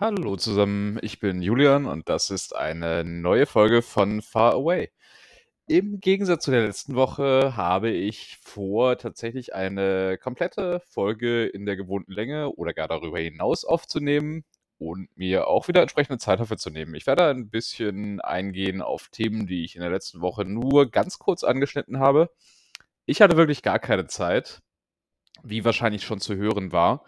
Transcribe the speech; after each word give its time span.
Hallo 0.00 0.36
zusammen, 0.36 1.00
ich 1.02 1.18
bin 1.18 1.42
Julian 1.42 1.86
und 1.86 2.08
das 2.08 2.30
ist 2.30 2.54
eine 2.54 3.02
neue 3.02 3.46
Folge 3.46 3.82
von 3.82 4.22
Far 4.22 4.52
Away. 4.52 4.92
Im 5.66 5.98
Gegensatz 5.98 6.44
zu 6.44 6.52
der 6.52 6.64
letzten 6.64 6.94
Woche 6.94 7.56
habe 7.56 7.90
ich 7.90 8.38
vor, 8.40 8.96
tatsächlich 8.96 9.56
eine 9.56 10.16
komplette 10.16 10.78
Folge 10.88 11.46
in 11.46 11.66
der 11.66 11.74
gewohnten 11.74 12.12
Länge 12.12 12.50
oder 12.50 12.74
gar 12.74 12.86
darüber 12.86 13.18
hinaus 13.18 13.64
aufzunehmen 13.64 14.44
und 14.78 15.08
mir 15.16 15.48
auch 15.48 15.66
wieder 15.66 15.82
entsprechende 15.82 16.18
Zeit 16.18 16.38
dafür 16.38 16.58
zu 16.58 16.70
nehmen. 16.70 16.94
Ich 16.94 17.08
werde 17.08 17.26
ein 17.26 17.50
bisschen 17.50 18.20
eingehen 18.20 18.82
auf 18.82 19.08
Themen, 19.08 19.48
die 19.48 19.64
ich 19.64 19.74
in 19.74 19.82
der 19.82 19.90
letzten 19.90 20.20
Woche 20.20 20.44
nur 20.44 20.88
ganz 20.92 21.18
kurz 21.18 21.42
angeschnitten 21.42 21.98
habe. 21.98 22.30
Ich 23.04 23.20
hatte 23.20 23.36
wirklich 23.36 23.62
gar 23.64 23.80
keine 23.80 24.06
Zeit, 24.06 24.60
wie 25.42 25.64
wahrscheinlich 25.64 26.04
schon 26.04 26.20
zu 26.20 26.36
hören 26.36 26.70
war. 26.70 27.04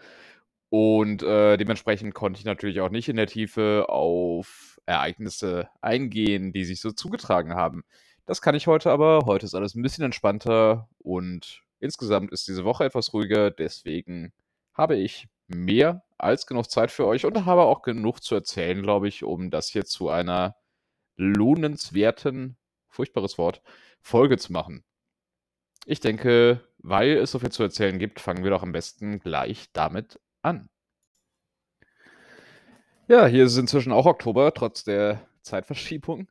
Und, 0.71 1.21
äh, 1.21 1.57
dementsprechend 1.57 2.13
konnte 2.13 2.39
ich 2.39 2.45
natürlich 2.45 2.79
auch 2.79 2.89
nicht 2.89 3.09
in 3.09 3.17
der 3.17 3.27
Tiefe 3.27 3.87
auf 3.89 4.79
Ereignisse 4.85 5.67
eingehen, 5.81 6.53
die 6.53 6.63
sich 6.63 6.79
so 6.79 6.93
zugetragen 6.93 7.55
haben. 7.55 7.83
Das 8.25 8.41
kann 8.41 8.55
ich 8.55 8.67
heute 8.67 8.89
aber. 8.89 9.25
Heute 9.25 9.45
ist 9.45 9.53
alles 9.53 9.75
ein 9.75 9.81
bisschen 9.81 10.05
entspannter 10.05 10.87
und 10.99 11.63
insgesamt 11.81 12.31
ist 12.31 12.47
diese 12.47 12.63
Woche 12.63 12.85
etwas 12.85 13.11
ruhiger. 13.13 13.51
Deswegen 13.51 14.31
habe 14.73 14.95
ich 14.95 15.27
mehr 15.47 16.03
als 16.17 16.47
genug 16.47 16.71
Zeit 16.71 16.89
für 16.89 17.05
euch 17.05 17.25
und 17.25 17.45
habe 17.45 17.63
auch 17.63 17.81
genug 17.81 18.23
zu 18.23 18.35
erzählen, 18.35 18.81
glaube 18.81 19.09
ich, 19.09 19.25
um 19.25 19.51
das 19.51 19.67
hier 19.67 19.83
zu 19.83 20.07
einer 20.07 20.55
lohnenswerten, 21.17 22.55
furchtbares 22.87 23.37
Wort, 23.37 23.61
Folge 23.99 24.37
zu 24.37 24.53
machen. 24.53 24.85
Ich 25.85 25.99
denke, 25.99 26.65
weil 26.77 27.17
es 27.17 27.31
so 27.31 27.39
viel 27.39 27.51
zu 27.51 27.63
erzählen 27.63 27.99
gibt, 27.99 28.21
fangen 28.21 28.45
wir 28.45 28.51
doch 28.51 28.63
am 28.63 28.71
besten 28.71 29.19
gleich 29.19 29.69
damit 29.73 30.17
an. 30.41 30.69
Ja, 33.07 33.25
hier 33.25 33.45
ist 33.45 33.57
inzwischen 33.57 33.91
auch 33.91 34.05
Oktober, 34.05 34.53
trotz 34.53 34.83
der 34.83 35.27
Zeitverschiebung. 35.41 36.29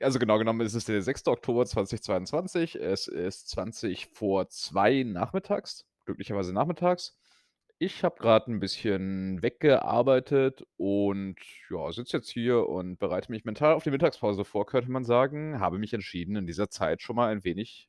Also 0.00 0.18
genau 0.18 0.38
genommen 0.38 0.60
ist 0.60 0.74
es 0.74 0.84
der 0.84 1.02
6. 1.02 1.26
Oktober 1.28 1.66
2022. 1.66 2.76
Es 2.76 3.08
ist 3.08 3.48
20 3.48 4.06
vor 4.06 4.48
2 4.48 5.04
nachmittags, 5.04 5.86
glücklicherweise 6.04 6.52
nachmittags. 6.52 7.16
Ich 7.80 8.02
habe 8.04 8.18
gerade 8.18 8.50
ein 8.50 8.60
bisschen 8.60 9.40
weggearbeitet 9.40 10.66
und 10.76 11.36
ja, 11.70 11.92
sitze 11.92 12.16
jetzt 12.16 12.28
hier 12.28 12.68
und 12.68 12.98
bereite 12.98 13.30
mich 13.30 13.44
mental 13.44 13.72
auf 13.74 13.84
die 13.84 13.92
Mittagspause 13.92 14.44
vor, 14.44 14.66
könnte 14.66 14.90
man 14.90 15.04
sagen. 15.04 15.60
Habe 15.60 15.78
mich 15.78 15.94
entschieden, 15.94 16.36
in 16.36 16.46
dieser 16.46 16.70
Zeit 16.70 17.02
schon 17.02 17.16
mal 17.16 17.30
ein 17.30 17.44
wenig 17.44 17.88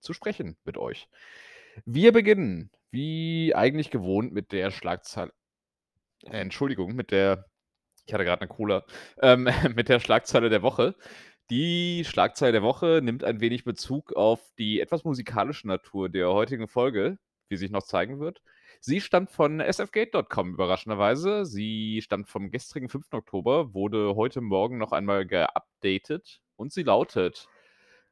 zu 0.00 0.12
sprechen 0.12 0.56
mit 0.64 0.76
euch. 0.76 1.08
Wir 1.86 2.12
beginnen, 2.12 2.70
wie 2.92 3.54
eigentlich 3.54 3.90
gewohnt, 3.90 4.32
mit 4.32 4.52
der 4.52 4.70
Schlagzeile. 4.70 5.32
Äh, 6.24 6.40
Entschuldigung, 6.40 6.94
mit 6.94 7.10
der. 7.10 7.46
Ich 8.06 8.14
hatte 8.14 8.24
gerade 8.24 8.42
eine 8.42 8.48
Cola. 8.48 8.84
Ähm, 9.20 9.48
mit 9.74 9.88
der 9.88 10.00
Schlagzeile 10.00 10.50
der 10.50 10.62
Woche. 10.62 10.94
Die 11.50 12.04
Schlagzeile 12.04 12.52
der 12.52 12.62
Woche 12.62 13.00
nimmt 13.02 13.24
ein 13.24 13.40
wenig 13.40 13.64
Bezug 13.64 14.12
auf 14.14 14.40
die 14.58 14.80
etwas 14.80 15.04
musikalische 15.04 15.66
Natur 15.66 16.08
der 16.08 16.30
heutigen 16.32 16.68
Folge, 16.68 17.18
wie 17.48 17.56
sich 17.56 17.70
noch 17.70 17.82
zeigen 17.82 18.20
wird. 18.20 18.42
Sie 18.80 19.00
stammt 19.00 19.30
von 19.30 19.60
sfgate.com 19.60 20.54
überraschenderweise. 20.54 21.44
Sie 21.46 22.00
stammt 22.02 22.28
vom 22.28 22.50
gestrigen 22.50 22.88
5. 22.88 23.12
Oktober, 23.12 23.74
wurde 23.74 24.16
heute 24.16 24.40
Morgen 24.40 24.78
noch 24.78 24.92
einmal 24.92 25.26
geupdatet 25.26 26.40
und 26.56 26.72
sie 26.72 26.82
lautet: 26.84 27.48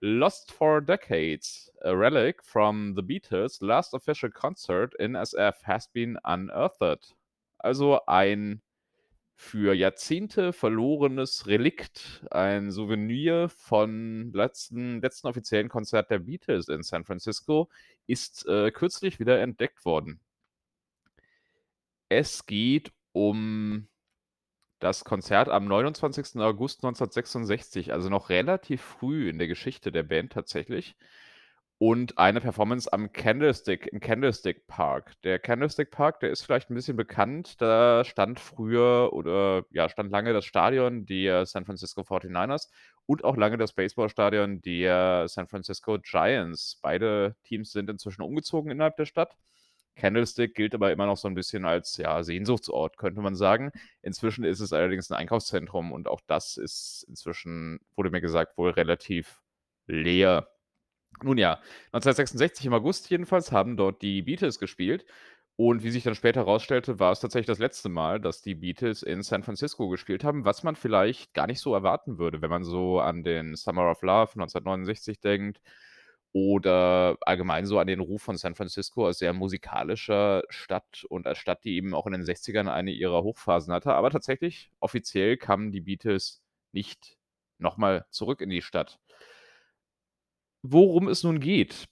Lost 0.03 0.51
for 0.53 0.81
Decades, 0.81 1.71
a 1.83 1.95
relic 1.95 2.43
from 2.43 2.95
the 2.95 3.03
Beatles' 3.03 3.61
last 3.61 3.93
official 3.93 4.31
concert 4.31 4.95
in 4.99 5.13
SF 5.13 5.63
has 5.65 5.89
been 5.89 6.17
unearthed. 6.25 7.15
Also 7.59 8.01
ein 8.07 8.63
für 9.37 9.75
Jahrzehnte 9.75 10.55
verlorenes 10.55 11.47
Relikt, 11.47 12.27
ein 12.31 12.71
Souvenir 12.71 13.51
von 13.51 14.33
letzten, 14.33 15.03
letzten 15.03 15.29
offiziellen 15.29 15.69
Konzert 15.69 16.11
der 16.11 16.21
Beatles 16.21 16.69
in 16.69 16.83
San 16.83 17.05
Francisco, 17.05 17.69
ist 18.07 18.47
äh, 18.47 18.71
kürzlich 18.71 19.21
wieder 19.21 19.41
entdeckt 19.41 19.85
worden. 19.85 20.21
Es 22.09 22.47
geht 22.47 22.93
um 23.13 23.89
das 24.81 25.05
Konzert 25.05 25.49
am 25.49 25.67
29. 25.67 26.41
August 26.41 26.79
1966, 26.79 27.93
also 27.93 28.09
noch 28.09 28.31
relativ 28.31 28.83
früh 28.83 29.29
in 29.29 29.39
der 29.39 29.47
Geschichte 29.47 29.93
der 29.93 30.03
Band 30.03 30.33
tatsächlich. 30.33 30.97
Und 31.83 32.19
eine 32.19 32.43
Performance 32.43 32.93
am 32.93 33.11
Candlestick, 33.11 33.87
im 33.87 34.01
Candlestick 34.01 34.67
Park. 34.67 35.15
Der 35.25 35.39
Candlestick 35.39 35.91
Park, 35.91 36.21
der 36.21 36.31
ist 36.31 36.43
vielleicht 36.43 36.69
ein 36.69 36.75
bisschen 36.75 36.97
bekannt. 36.97 37.59
Da 37.63 38.05
stand 38.05 38.39
früher 38.39 39.15
oder 39.15 39.65
ja, 39.71 39.89
stand 39.89 40.11
lange 40.11 40.35
das 40.35 40.45
Stadion 40.45 41.07
der 41.07 41.47
San 41.47 41.65
Francisco 41.65 42.03
49ers 42.03 42.69
und 43.07 43.25
auch 43.25 43.37
lange 43.37 43.57
das 43.57 43.73
Baseballstadion 43.73 44.61
der 44.61 45.27
San 45.29 45.49
Francisco 45.49 45.99
Giants. 45.99 46.79
Beide 46.83 47.35
Teams 47.45 47.73
sind 47.73 47.89
inzwischen 47.89 48.21
umgezogen 48.21 48.71
innerhalb 48.71 48.97
der 48.97 49.07
Stadt. 49.07 49.35
Candlestick 50.01 50.55
gilt 50.55 50.75
aber 50.75 50.91
immer 50.93 51.07
noch 51.07 51.17
so 51.17 51.29
ein 51.29 51.35
bisschen 51.35 51.65
als 51.65 51.97
ja, 51.99 52.23
Sehnsuchtsort, 52.23 52.97
könnte 52.97 53.21
man 53.21 53.35
sagen. 53.35 53.71
Inzwischen 54.03 54.45
ist 54.45 54.61
es 54.61 54.73
allerdings 54.73 55.11
ein 55.11 55.19
Einkaufszentrum 55.19 55.93
und 55.93 56.09
auch 56.09 56.21
das 56.27 56.57
ist 56.57 57.05
inzwischen, 57.09 57.81
wurde 57.97 58.11
mir 58.11 58.21
gesagt, 58.21 58.57
wohl 58.57 58.71
relativ 58.71 59.43
leer. 59.87 60.49
Nun 61.23 61.39
ja, 61.39 61.55
1966 61.93 62.67
im 62.67 62.73
August 62.75 63.11
jedenfalls 63.11 63.53
haben 63.53 63.77
dort 63.77 64.03
die 64.03 64.23
Beatles 64.23 64.59
gespielt. 64.59 65.05
Und 65.57 65.83
wie 65.83 65.91
sich 65.91 66.05
dann 66.05 66.15
später 66.15 66.41
herausstellte, 66.41 66.99
war 66.99 67.13
es 67.13 67.21
tatsächlich 67.21 67.47
das 67.47 67.59
letzte 67.59 67.91
Mal, 67.91 68.19
dass 68.19 68.41
die 68.41 68.55
Beatles 68.55 69.03
in 69.03 69.23
San 69.23 69.43
Francisco 69.43 69.91
gespielt 69.91 70.25
haben, 70.25 70.47
was 70.47 70.63
man 70.63 70.75
vielleicht 70.75 71.35
gar 71.35 71.47
nicht 71.47 71.61
so 71.61 71.75
erwarten 71.75 72.17
würde, 72.17 72.41
wenn 72.41 72.49
man 72.49 72.65
so 72.65 72.99
an 73.01 73.25
den 73.25 73.57
Summer 73.57 73.91
of 73.91 74.01
Love 74.01 74.33
1969 74.33 75.21
denkt 75.21 75.61
oder 76.33 77.17
allgemein 77.23 77.67
so 77.67 77.79
an 77.79 77.89
den 77.89 78.01
Ruf 78.01 78.23
von 78.23 78.37
San 78.37 78.55
Francisco 78.55 79.07
als 79.07 79.19
sehr 79.19 79.33
musikalischer 79.33 80.43
Stadt 80.49 81.05
und 81.09 81.27
als 81.27 81.39
Stadt, 81.39 81.65
die 81.65 81.75
eben 81.77 81.95
auch 81.95 82.07
in 82.07 82.13
den 82.13 82.23
60ern 82.23 82.69
eine 82.69 82.93
ihrer 82.93 83.23
Hochphasen 83.23 83.73
hatte. 83.75 83.95
Aber 83.95 84.11
tatsächlich, 84.11 84.71
offiziell 84.79 85.37
kamen 85.37 85.73
die 85.73 85.81
Beatles 85.81 86.43
nicht 86.73 87.17
nochmal 87.59 88.07
zurück 88.11 88.41
in 88.41 88.51
die 88.51 88.63
Stadt. 88.63 89.01
Worum 90.63 91.09
es 91.09 91.23
nun 91.23 91.41
geht. 91.41 91.89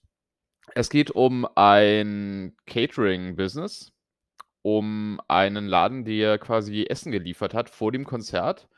Es 0.75 0.91
geht 0.91 1.11
um 1.11 1.49
ein 1.57 2.55
Catering-Business, 2.67 3.93
um 4.63 5.21
einen 5.27 5.67
Laden, 5.67 6.05
der 6.05 6.39
quasi 6.39 6.85
Essen 6.85 7.11
geliefert 7.11 7.55
hat 7.55 7.71
vor 7.71 7.91
dem 7.91 8.05
Konzert. 8.05 8.69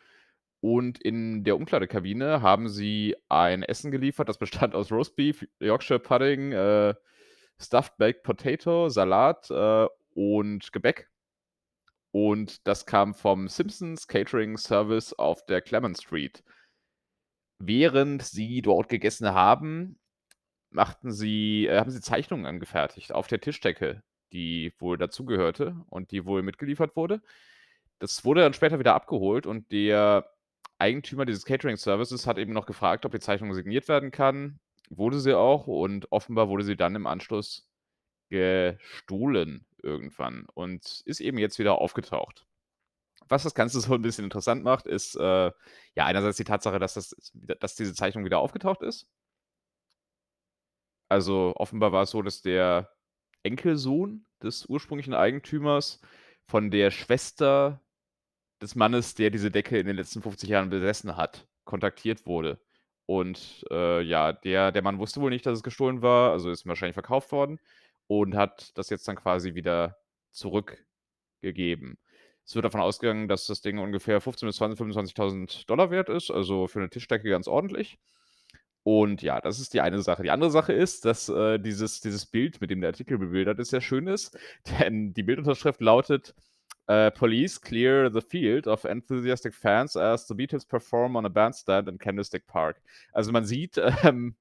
Und 0.61 1.01
in 1.01 1.43
der 1.43 1.57
Umkleidekabine 1.57 2.43
haben 2.43 2.69
sie 2.69 3.17
ein 3.29 3.63
Essen 3.63 3.91
geliefert, 3.91 4.29
das 4.29 4.39
bestand 4.39 4.75
aus 4.75 4.93
Roastbeef, 4.93 5.47
Yorkshire 5.59 5.99
Pudding, 5.99 6.53
äh, 6.53 6.95
Stuffed 7.59 7.97
Baked 7.97 8.23
Potato, 8.23 8.89
Salat 8.89 9.51
äh, 9.51 9.87
und 10.15 10.73
Gebäck. 10.73 11.09
Und 12.13 12.67
das 12.67 12.87
kam 12.87 13.15
vom 13.15 13.49
Simpsons 13.49 14.07
Catering 14.07 14.57
Service 14.59 15.13
auf 15.13 15.47
der 15.47 15.63
Clement 15.63 15.97
Street. 15.97 16.43
Während 17.59 18.23
sie 18.23 18.63
dort 18.63 18.89
gegessen 18.89 19.33
haben, 19.33 19.99
machten 20.71 21.13
sie, 21.13 21.67
äh, 21.67 21.79
haben 21.79 21.91
sie 21.91 22.01
Zeichnungen 22.01 22.47
angefertigt 22.47 23.13
auf 23.13 23.29
der 23.29 23.41
Tischdecke, 23.41 24.03
die 24.33 24.75
wohl 24.79 24.99
dazugehörte 24.99 25.77
und 25.89 26.11
die 26.11 26.25
wohl 26.27 26.43
mitgeliefert 26.43 26.97
wurde. 26.97 27.23
Das 27.99 28.25
wurde 28.25 28.41
dann 28.43 28.55
später 28.55 28.79
wieder 28.79 28.95
abgeholt 28.95 29.47
und 29.47 29.71
der 29.73 30.31
Eigentümer 30.81 31.27
dieses 31.27 31.45
Catering-Services 31.45 32.27
hat 32.27 32.39
eben 32.39 32.53
noch 32.53 32.67
gefragt, 32.67 33.05
ob 33.05 33.13
die 33.13 33.21
Zeichnung 33.21 33.55
signiert 33.55 33.89
werden 33.89 34.11
kann. 34.11 34.59
Wurde 34.89 35.21
sie 35.21 35.37
auch 35.37 35.67
und 35.67 36.11
offenbar 36.11 36.49
wurde 36.49 36.65
sie 36.65 36.77
dann 36.77 36.97
im 36.97 37.07
Anschluss 37.07 37.69
gestohlen 38.31 39.67
irgendwann 39.83 40.47
und 40.55 41.03
ist 41.05 41.21
eben 41.21 41.39
jetzt 41.39 41.59
wieder 41.59 41.79
aufgetaucht. 41.79 42.47
Was 43.29 43.43
das 43.43 43.55
Ganze 43.55 43.81
so 43.81 43.95
ein 43.95 44.03
bisschen 44.03 44.25
interessant 44.25 44.65
macht, 44.65 44.87
ist 44.87 45.17
äh, 45.17 45.53
ja 45.95 46.07
einerseits 46.07 46.37
die 46.37 46.45
Tatsache, 46.45 46.79
dass, 46.79 46.95
das, 46.95 47.15
dass 47.35 47.77
diese 47.77 47.95
Zeichnung 47.95 48.25
wieder 48.25 48.39
aufgetaucht 48.39 48.83
ist. 48.83 49.09
Also 51.09 51.53
offenbar 51.57 51.93
war 51.93 52.05
es 52.05 52.11
so, 52.11 52.23
dass 52.23 52.41
der 52.41 52.91
Enkelsohn 53.43 54.27
des 54.43 54.67
ursprünglichen 54.67 55.15
Eigentümers 55.15 56.01
von 56.47 56.71
der 56.71 56.91
Schwester 56.91 57.81
des 58.63 58.75
Mannes, 58.75 59.15
der 59.15 59.31
diese 59.31 59.51
Decke 59.51 59.79
in 59.79 59.87
den 59.87 59.97
letzten 59.97 60.23
50 60.23 60.49
Jahren 60.49 60.71
besessen 60.71 61.17
hat, 61.17 61.47
kontaktiert 61.65 62.27
wurde. 62.27 62.61
Und 63.07 63.65
äh, 63.71 64.03
ja, 64.03 64.33
der, 64.33 64.73
der 64.73 64.83
Mann 64.83 64.99
wusste 64.99 65.21
wohl 65.21 65.31
nicht, 65.31 65.45
dass 65.47 65.59
es 65.59 65.63
gestohlen 65.65 66.03
war, 66.03 66.33
also 66.33 66.51
ist 66.51 66.67
wahrscheinlich 66.67 66.95
verkauft 66.95 67.33
worden 67.33 67.59
und 68.07 68.37
hat 68.37 68.77
das 68.79 68.91
jetzt 68.91 69.09
dann 69.09 69.17
quasi 69.17 69.55
wieder 69.55 69.97
zurückgegeben. 70.31 71.99
Es 72.45 72.55
wird 72.55 72.65
davon 72.65 72.81
ausgegangen, 72.81 73.29
dass 73.29 73.47
das 73.47 73.63
Ding 73.63 73.79
ungefähr 73.79 74.21
15.000 74.21 74.47
bis 74.47 74.61
25.000 74.61 75.67
Dollar 75.67 75.91
wert 75.91 76.09
ist, 76.09 76.31
also 76.31 76.67
für 76.67 76.81
eine 76.81 76.91
Tischdecke 76.91 77.29
ganz 77.31 77.49
ordentlich. 77.49 77.99
Und 78.83 79.23
ja, 79.23 79.41
das 79.41 79.61
ist 79.61 79.75
die 79.75 79.81
eine 79.81 80.01
Sache. 80.03 80.23
Die 80.23 80.31
andere 80.31 80.51
Sache 80.51 80.73
ist, 80.73 81.05
dass 81.05 81.29
äh, 81.29 81.59
dieses, 81.59 82.01
dieses 82.01 82.27
Bild, 82.27 82.61
mit 82.61 82.71
dem 82.71 82.81
der 82.81 82.91
Artikel 82.91 83.19
bebildert 83.19 83.59
ist, 83.59 83.71
sehr 83.71 83.81
schön 83.81 84.07
ist, 84.07 84.39
denn 84.81 85.13
die 85.15 85.23
Bildunterschrift 85.23 85.81
lautet 85.81 86.35
Äh, 86.89 87.11
Police 87.13 87.61
clear 87.61 88.11
the 88.13 88.21
field 88.21 88.67
of 88.67 88.85
enthusiastic 88.85 89.55
fans 89.55 89.97
as 89.97 90.27
the 90.29 90.35
Beatles 90.35 90.65
perform 90.67 91.17
on 91.17 91.25
a 91.27 91.29
bandstand 91.29 91.89
in 91.89 91.99
Candlestick 91.99 92.47
Park. 92.47 92.83
Also, 93.13 93.33
man 93.33 93.45
sieht, 93.45 93.81
ähm, 94.05 94.37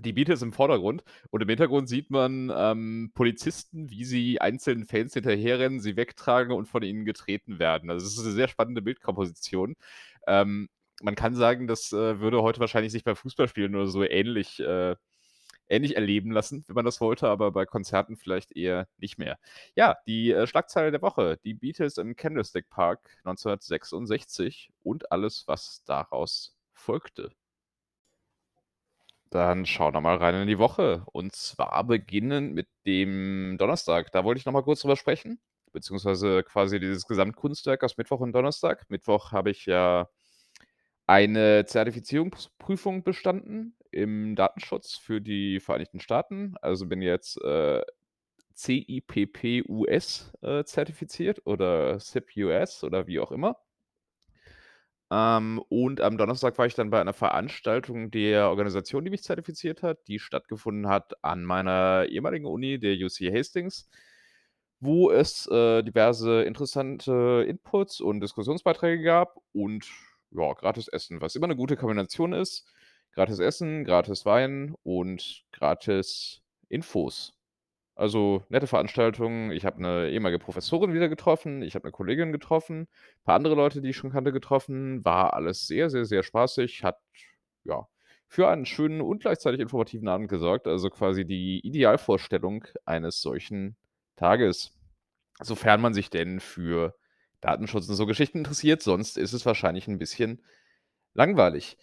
die 0.00 0.12
Beatles 0.14 0.42
im 0.42 0.52
Vordergrund 0.52 1.04
und 1.30 1.42
im 1.42 1.48
Hintergrund 1.48 1.88
sieht 1.88 2.10
man, 2.10 2.52
ähm, 2.56 3.10
Polizisten, 3.14 3.90
wie 3.90 4.04
sie 4.04 4.40
einzelnen 4.40 4.86
Fans 4.86 5.14
hinterherrennen, 5.14 5.80
sie 5.80 5.96
wegtragen 5.96 6.52
und 6.54 6.66
von 6.68 6.82
ihnen 6.82 7.04
getreten 7.04 7.58
werden. 7.58 7.90
Also, 7.90 8.06
es 8.06 8.18
ist 8.18 8.24
'ne 8.26 8.32
sehr 8.32 8.48
spannende 8.48 8.82
Bildkomposition. 8.82 9.76
Ähm, 10.26 10.68
man 11.02 11.14
kann 11.16 11.34
sagen, 11.34 11.66
das, 11.66 11.92
äh, 11.92 12.20
würde 12.20 12.42
heute 12.42 12.60
wahrscheinlich 12.60 12.92
sich 12.92 13.04
bei 13.04 13.14
Fußballspielen 13.14 13.74
oder 13.74 13.86
so 13.88 14.02
ähnlich 14.04 14.60
äh, 14.60 14.96
ähnlich 15.70 15.96
erleben 15.96 16.32
lassen, 16.32 16.64
wenn 16.66 16.74
man 16.74 16.84
das 16.84 17.00
wollte, 17.00 17.28
aber 17.28 17.52
bei 17.52 17.66
Konzerten 17.66 18.16
vielleicht 18.16 18.56
eher 18.56 18.88
nicht 18.98 19.18
mehr. 19.18 19.38
Ja, 19.74 19.96
die, 20.06 20.32
äh, 20.32 20.46
Schlagzeile 20.46 20.90
der 20.90 21.02
Woche: 21.02 21.38
Die 21.44 21.54
Beatles 21.54 21.98
im 21.98 22.16
Candlestick 22.16 22.68
Park 22.70 23.18
1966 23.24 24.70
und 24.82 25.12
alles, 25.12 25.44
was 25.46 25.82
daraus 25.84 26.56
folgte. 26.72 27.30
Dann 29.30 29.64
schauen 29.64 29.94
wir 29.94 30.00
mal 30.00 30.16
rein 30.16 30.34
in 30.34 30.48
die 30.48 30.58
Woche. 30.58 31.04
Und 31.12 31.34
zwar 31.36 31.84
beginnend 31.84 32.52
mit 32.54 32.66
dem 32.86 33.56
Donnerstag. 33.58 34.10
Da 34.12 34.24
wollte 34.24 34.40
ich 34.40 34.46
noch 34.46 34.52
mal 34.52 34.62
kurz 34.62 34.80
drüber 34.80 34.96
sprechen, 34.96 35.40
beziehungsweise 35.72 36.42
quasi 36.42 36.80
dieses 36.80 37.06
Gesamtkunstwerk 37.06 37.84
aus 37.84 37.96
Mittwoch 37.96 38.20
und 38.20 38.32
Donnerstag. 38.32 38.86
Mittwoch 38.90 39.30
habe 39.32 39.50
ich 39.50 39.66
ja 39.66 40.08
eine 41.06 41.64
Zertifizierungsprüfung 41.66 43.04
bestanden 43.04 43.76
im 43.92 44.36
Datenschutz 44.36 44.96
für 44.96 45.20
die 45.20 45.60
Vereinigten 45.60 46.00
Staaten. 46.00 46.54
Also 46.62 46.86
bin 46.86 47.02
jetzt, 47.02 47.40
äh, 47.42 47.82
CIPP-US, 48.56 50.32
äh, 50.42 50.64
zertifiziert 50.64 51.42
oder 51.46 51.98
CIP-US 52.00 52.84
oder 52.84 53.06
wie 53.06 53.20
auch 53.20 53.32
immer. 53.32 53.58
Ähm, 55.12 55.60
und 55.68 56.00
am 56.00 56.16
Donnerstag 56.18 56.56
war 56.58 56.66
ich 56.66 56.74
dann 56.74 56.90
bei 56.90 57.00
einer 57.00 57.12
Veranstaltung 57.12 58.10
der 58.12 58.48
Organisation, 58.48 59.04
die 59.04 59.10
mich 59.10 59.22
zertifiziert 59.24 59.82
hat, 59.82 60.06
die 60.06 60.20
stattgefunden 60.20 60.86
hat 60.88 61.14
an 61.24 61.44
meiner 61.44 62.06
ehemaligen 62.08 62.46
Uni, 62.46 62.78
der 62.78 62.92
UC 62.94 63.32
Hastings, 63.32 63.88
wo 64.80 65.10
es, 65.10 65.46
äh, 65.48 65.82
diverse 65.82 66.42
interessante 66.44 67.44
Inputs 67.48 68.00
und 68.00 68.20
Diskussionsbeiträge 68.20 69.02
gab 69.04 69.36
und, 69.52 69.86
ja, 70.32 70.52
gratis 70.54 70.88
Essen, 70.88 71.20
was 71.20 71.36
immer 71.36 71.48
'ne 71.48 71.56
gute 71.56 71.76
Kombination 71.76 72.32
ist. 72.32 72.66
Gratis 73.14 73.40
Essen, 73.40 73.84
gratis 73.84 74.24
Wein 74.24 74.74
und 74.84 75.42
gratis 75.52 76.42
Infos. 76.68 77.32
Also, 77.96 78.44
nette 78.50 78.66
Veranstaltung. 78.68 79.52
Ich 79.52 79.66
habe 79.66 79.82
'ne 79.82 80.10
ehemalige 80.10 80.38
Professorin 80.40 80.94
wieder 80.94 81.08
getroffen, 81.08 81.62
ich 81.62 81.74
habe 81.76 81.86
'ne 81.88 81.92
Kollegin 81.92 82.32
getroffen, 82.32 82.88
paar 83.24 83.36
andere 83.36 83.54
Leute, 83.56 83.82
die 83.82 83.90
ich 83.90 83.96
schon 83.96 84.12
kannte, 84.12 84.32
getroffen. 84.32 85.04
War 85.04 85.34
alles 85.34 85.66
sehr, 85.66 85.90
sehr, 85.90 86.04
sehr 86.06 86.22
spaßig, 86.24 86.84
hat, 86.84 86.98
ja, 87.64 87.86
für 88.28 88.48
einen 88.48 88.66
schönen 88.66 89.00
und 89.02 89.20
gleichzeitig 89.22 89.60
informativen 89.60 90.08
Abend 90.08 90.28
gesorgt, 90.30 90.66
also 90.68 90.90
quasi 90.90 91.24
die 91.26 91.60
Idealvorstellung 91.66 92.64
eines 92.86 93.22
solchen 93.22 93.76
Tages. 94.16 94.72
Sofern 95.42 95.80
man 95.82 95.94
sich 95.94 96.10
denn 96.10 96.40
für 96.40 96.96
Datenschutz 97.42 97.88
und 97.88 97.96
so 97.96 98.06
Geschichten 98.06 98.38
interessiert, 98.40 98.82
sonst 98.82 99.18
ist 99.18 99.32
es 99.34 99.46
wahrscheinlich 99.46 99.88
'n 99.88 99.98
bisschen 99.98 100.42
langweilig. 101.14 101.76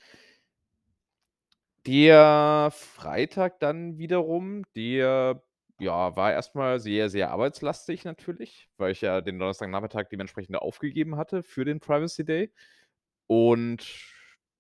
Der 1.87 2.69
Freitag 2.73 3.59
dann 3.59 3.97
wiederum, 3.97 4.63
der, 4.75 5.41
ja, 5.79 6.15
war 6.17 6.33
erst 6.33 6.53
mal 6.55 6.79
sehr, 6.79 7.09
sehr 7.09 7.31
arbeitslastig 7.31 8.03
natürlich, 8.03 8.69
weil 8.77 8.91
ich 8.91 9.01
ja 9.01 9.21
den 9.21 9.39
Donnerstagnachmittag 9.39 10.09
dementsprechend 10.11 10.57
aufgegeben 10.57 11.15
hatte 11.15 11.43
für 11.43 11.63
den 11.63 11.79
Privacy 11.79 12.25
Day. 12.25 12.51
Und 13.27 13.85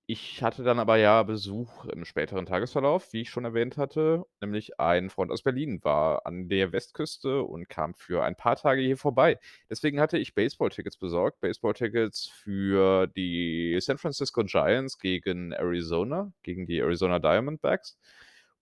ich 0.09 0.41
hatte 0.41 0.63
dann 0.63 0.79
aber 0.79 0.95
ja 0.95 1.21
Besuch 1.23 1.83
im 1.85 2.05
späteren 2.05 2.45
Tagesverlauf, 2.45 3.11
wie 3.11 3.21
ich 3.21 3.29
schon 3.29 3.43
erwähnt 3.43 3.75
hatte, 3.75 4.25
nämlich 4.39 4.79
ein 4.79 5.09
Freund 5.09 5.31
aus 5.33 5.43
Berlin 5.43 5.83
war 5.83 6.25
an 6.25 6.47
der 6.47 6.71
Westküste 6.71 7.43
und 7.43 7.67
kam 7.67 7.93
für 7.93 8.23
ein 8.23 8.37
paar 8.37 8.55
Tage 8.55 8.81
hier 8.81 8.95
vorbei. 8.95 9.37
Deswegen 9.69 9.99
hatte 9.99 10.17
ich 10.17 10.33
Baseballtickets 10.33 10.95
besorgt, 10.95 11.41
Baseballtickets 11.41 12.27
für 12.27 13.07
die 13.07 13.77
San 13.81 13.97
Francisco 13.97 14.43
Giants 14.45 14.97
gegen 14.97 15.51
Arizona, 15.51 16.31
gegen 16.41 16.65
die 16.67 16.79
Arizona 16.79 17.19
Diamondbacks. 17.19 17.97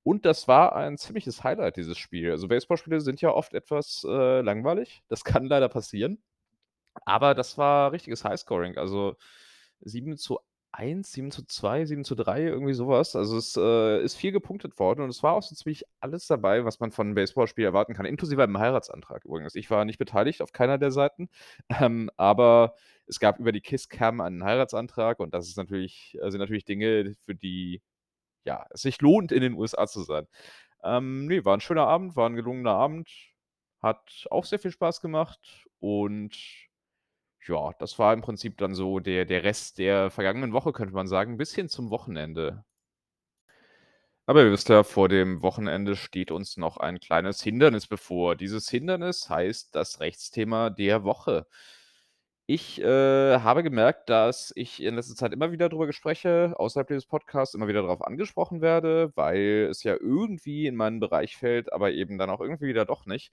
Und 0.01 0.25
das 0.25 0.48
war 0.48 0.75
ein 0.75 0.98
ziemliches 0.98 1.44
Highlight, 1.44 1.77
dieses 1.77 1.98
Spiel. 2.00 2.31
Also, 2.31 2.48
Baseballspiele 2.48 3.01
sind 3.01 3.21
ja 3.21 3.30
oft 3.31 3.53
etwas, 3.53 4.03
äh, 4.07 4.41
langweilig. 4.41 5.03
Das 5.09 5.24
kann 5.24 5.45
leider 5.45 5.69
passieren. 5.69 6.24
Aber 7.06 7.36
das 7.36 7.57
war 7.57 7.91
richtiges 7.91 8.24
Highscoring, 8.25 8.77
also 8.77 9.15
7:1, 10.77 11.04
7:2, 11.04 11.86
7:3, 11.86 12.44
irgendwie 12.44 12.74
so 12.74 12.88
was. 12.88 13.16
Also, 13.16 13.38
es, 13.38 13.56
äh, 13.57 14.01
ist 14.04 14.16
viel 14.16 14.31
gepunktet 14.31 14.80
worden 14.80 15.01
und 15.01 15.10
es 15.10 15.24
war 15.24 15.33
auch 15.33 15.44
so 15.44 15.56
ziemlich 15.56 15.86
alles 16.01 16.27
dabei, 16.27 16.66
was 16.66 16.80
man 16.80 16.92
von 16.92 17.07
'nem 17.07 17.16
Baseballspiel 17.16 17.66
erwarten 17.66 17.94
kann, 17.94 18.06
inklusive 18.06 18.44
einem 18.44 18.57
Heiratsantrag 18.60 19.25
übrigens. 19.25 19.56
Ich 19.56 19.69
war 19.72 19.86
nicht 19.86 20.00
beteiligt 20.00 20.42
auf 20.42 20.51
keiner 20.54 20.77
der 20.77 20.92
Seiten, 20.92 21.30
ähm, 21.89 22.10
aber 22.18 22.75
es 23.07 23.19
gab 23.19 23.39
über 23.39 23.51
die 23.51 23.62
Kiss-Cam 23.62 24.22
einen 24.22 24.44
Heiratsantrag 24.44 25.19
und 25.19 25.33
das 25.33 25.48
ist 25.48 25.57
natürlich 25.57 26.18
äh, 26.22 26.31
sind 26.31 26.39
natürlich 26.42 26.66
Dinge, 26.66 27.13
für 27.25 27.36
die, 27.36 27.81
ja, 28.45 28.66
es 28.72 28.81
sich 28.83 29.01
lohnt, 29.01 29.31
in 29.33 29.42
den 29.42 29.56
USA 29.56 29.88
zu 29.88 30.04
sein. 30.04 30.27
Ähm, 30.83 31.27
ne, 31.27 31.45
war 31.45 31.56
'n 31.56 31.62
schöner 31.62 31.88
Abend, 31.88 32.16
war 32.18 32.27
'n 32.30 32.36
gelungener 32.36 32.74
Abend, 32.74 33.10
hat 33.81 34.27
auch 34.31 34.45
sehr 34.45 34.60
viel 34.60 34.72
Spaß 34.72 35.01
gemacht 35.01 35.68
und 35.80 36.36
ja, 37.47 37.71
das 37.80 37.97
war 38.00 38.13
im 38.13 38.21
Prinzip 38.21 38.57
dann 38.57 38.74
so 38.75 39.00
der 39.00 39.25
der 39.25 39.44
Rest 39.44 39.77
der 39.80 40.09
vergangenen 40.12 40.53
Woche, 40.53 40.74
könnte 40.74 40.94
man 40.94 41.07
sagen, 41.07 41.38
bis 41.38 41.53
hin 41.56 41.69
zum 41.69 41.89
Wochenende. 41.89 42.63
Aber 44.27 44.44
ihr 44.44 44.51
wisst 44.51 44.69
ja, 44.69 44.83
vor 44.83 45.07
dem 45.09 45.42
Wochenende 45.44 45.95
steht 45.95 46.31
uns 46.31 46.57
noch 46.57 46.77
ein 46.77 47.00
kleines 47.00 47.42
Hindernis 47.44 47.88
bevor. 47.88 48.36
Dieses 48.36 48.69
Hindernis 48.69 49.30
heißt 49.30 49.75
das 49.75 50.00
Rechtsthema 50.00 50.69
der 50.71 51.03
Woche. 51.03 51.45
Ich, 52.47 52.80
äh, 52.80 53.39
habe 53.39 53.63
gemerkt, 53.63 54.09
dass 54.09 54.51
ich 54.56 54.81
in 54.83 54.95
letzter 54.95 55.15
Zeit 55.15 55.33
immer 55.33 55.51
wieder 55.51 55.68
drüber 55.68 55.91
spreche, 55.94 56.53
außerhalb 56.57 56.88
dieses 56.88 57.07
Podcasts 57.07 57.56
immer 57.56 57.68
wieder 57.68 57.81
darauf 57.81 58.03
angesprochen 58.06 58.62
werde, 58.62 59.12
weil 59.15 59.68
es 59.71 59.81
ja 59.83 59.95
irgendwie 59.95 60.68
in 60.68 60.75
meinen 60.75 61.00
Bereich 61.00 61.38
fällt, 61.38 61.74
aber 61.74 61.91
eben 61.91 62.19
dann 62.19 62.30
auch 62.30 62.41
irgendwie 62.41 62.68
wieder 62.68 62.86
doch 62.86 63.07
nicht. 63.07 63.31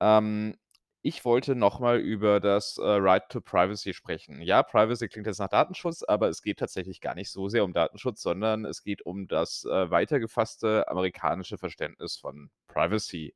Ähm, 0.00 0.56
ich 1.02 1.24
wollte 1.24 1.54
noch 1.54 1.80
mal 1.80 1.98
über 1.98 2.40
das, 2.40 2.76
äh, 2.78 2.82
Right 2.82 3.28
to 3.30 3.40
Privacy 3.40 3.94
sprechen. 3.94 4.42
Ja, 4.42 4.62
Privacy 4.62 5.08
klingt 5.08 5.26
jetzt 5.26 5.38
nach 5.38 5.48
Datenschutz, 5.48 6.02
aber 6.02 6.28
es 6.28 6.42
geht 6.42 6.58
tatsächlich 6.58 7.00
gar 7.00 7.14
nicht 7.14 7.30
so 7.30 7.48
sehr 7.48 7.64
um 7.64 7.72
Datenschutz, 7.72 8.20
sondern 8.22 8.64
es 8.66 8.82
geht 8.82 9.02
um 9.02 9.26
das, 9.28 9.64
äh, 9.64 9.90
weiter 9.90 10.20
gefasste 10.20 10.88
amerikanische 10.88 11.56
Verständnis 11.58 12.16
von 12.16 12.50
Privacy. 12.68 13.34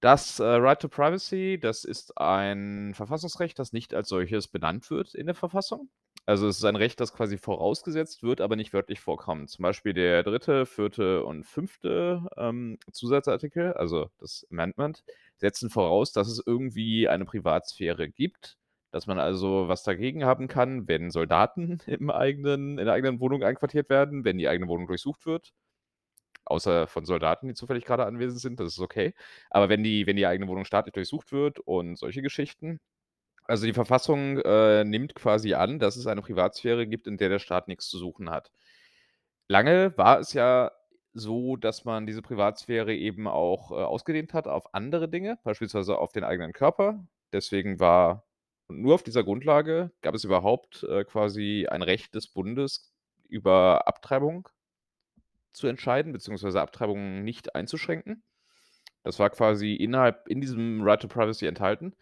Das, 0.00 0.38
äh, 0.38 0.44
Right 0.44 0.80
to 0.80 0.88
Privacy, 0.88 1.58
das 1.60 1.84
ist 1.84 2.16
ein 2.18 2.94
Verfassungsrecht, 2.94 3.58
das 3.58 3.72
nicht 3.72 3.94
als 3.94 4.08
solches 4.08 4.46
benannt 4.46 4.90
wird 4.90 5.14
in 5.14 5.26
der 5.26 5.34
Verfassung. 5.34 5.88
Also, 6.24 6.46
es 6.46 6.58
ist 6.58 6.64
ein 6.64 6.76
Recht, 6.76 7.00
das 7.00 7.12
quasi 7.14 7.36
vorausgesetzt 7.38 8.22
wird, 8.22 8.40
aber 8.40 8.54
nicht 8.54 8.72
wörtlich 8.72 9.00
vorkommt. 9.00 9.50
Zum 9.50 9.62
Beispiel 9.64 9.94
der 9.94 10.22
3., 10.22 10.66
4. 10.66 11.24
und 11.24 11.44
5., 11.44 12.28
ähm, 12.36 12.78
Zusatzartikel, 12.92 13.72
also 13.72 14.10
das 14.20 14.46
Amendment, 14.50 15.02
setzen 15.38 15.70
voraus, 15.70 16.12
dass 16.12 16.28
es 16.28 16.42
irgendwie 16.44 17.08
eine 17.08 17.24
Privatsphäre 17.24 18.08
gibt, 18.08 18.56
dass 18.90 19.06
man 19.06 19.18
also 19.18 19.68
was 19.68 19.82
dagegen 19.82 20.24
haben 20.24 20.48
kann, 20.48 20.88
wenn 20.88 21.10
Soldaten 21.10 21.80
im 21.86 22.10
eigenen 22.10 22.78
in 22.78 22.84
der 22.86 22.94
eigenen 22.94 23.20
Wohnung 23.20 23.42
einquartiert 23.42 23.90
werden, 23.90 24.24
wenn 24.24 24.38
die 24.38 24.48
eigene 24.48 24.68
Wohnung 24.68 24.86
durchsucht 24.88 25.26
wird. 25.26 25.52
Außer 26.44 26.86
von 26.86 27.04
Soldaten, 27.04 27.48
die 27.48 27.54
zufällig 27.54 27.84
grade 27.84 28.06
anwesend 28.06 28.40
sind, 28.40 28.58
das 28.60 28.68
ist 28.68 28.80
okay. 28.80 29.14
Aber 29.50 29.68
wenn 29.68 29.82
die 29.84 30.06
wenn 30.06 30.16
die 30.16 30.26
eigene 30.26 30.48
Wohnung 30.48 30.64
staatlich 30.64 30.94
durchsucht 30.94 31.32
wird 31.32 31.60
und 31.60 31.98
solche 31.98 32.22
Geschichten. 32.22 32.80
Also, 33.44 33.66
die 33.66 33.72
Verfassung, 33.74 34.38
äh, 34.40 34.84
nimmt 34.84 35.14
quasi 35.14 35.54
an, 35.54 35.78
dass 35.78 35.96
es 35.96 36.06
eine 36.06 36.22
Privatsphäre 36.22 36.86
gibt, 36.86 37.06
in 37.08 37.16
der 37.18 37.30
der 37.30 37.38
Staat 37.40 37.68
nix 37.68 37.88
zu 37.88 37.98
suchen 37.98 38.30
hat. 38.30 38.50
Lange 39.48 39.96
war 39.96 40.20
es 40.20 40.32
ja 40.34 40.70
so, 41.18 41.56
dass 41.56 41.84
man 41.84 42.06
diese 42.06 42.22
Privatsphäre 42.22 42.94
eben 42.94 43.26
auch, 43.28 43.70
äh, 43.72 43.74
ausgedehnt 43.74 44.34
hat 44.34 44.46
auf 44.48 44.74
andere 44.74 45.08
Dinge, 45.08 45.38
beispielsweise 45.44 45.98
auf 45.98 46.12
den 46.12 46.24
eigenen 46.24 46.52
Körper. 46.52 47.06
Deswegen 47.32 47.80
war 47.80 48.26
nur 48.68 48.94
auf 48.94 49.02
dieser 49.02 49.24
Grundlage 49.24 49.92
gab 50.02 50.14
es 50.14 50.24
überhaupt, 50.24 50.84
äh, 50.84 51.04
quasi 51.04 51.66
ein 51.70 51.82
Recht 51.82 52.14
des 52.14 52.28
Bundes 52.28 52.92
über 53.28 53.86
Abtreibung 53.88 54.48
zu 55.52 55.66
entscheiden, 55.66 56.12
beziehungsweise 56.12 56.60
Abtreibungen 56.60 57.24
nicht 57.24 57.54
einzuschränken. 57.54 58.22
Das 59.04 59.18
war 59.18 59.30
quasi 59.30 59.74
innerhalb 59.74 60.28
in 60.28 60.40
diesem 60.40 60.82
Right 60.82 61.00
to 61.00 61.08
Privacy 61.08 61.46
enthalten. 61.46 61.94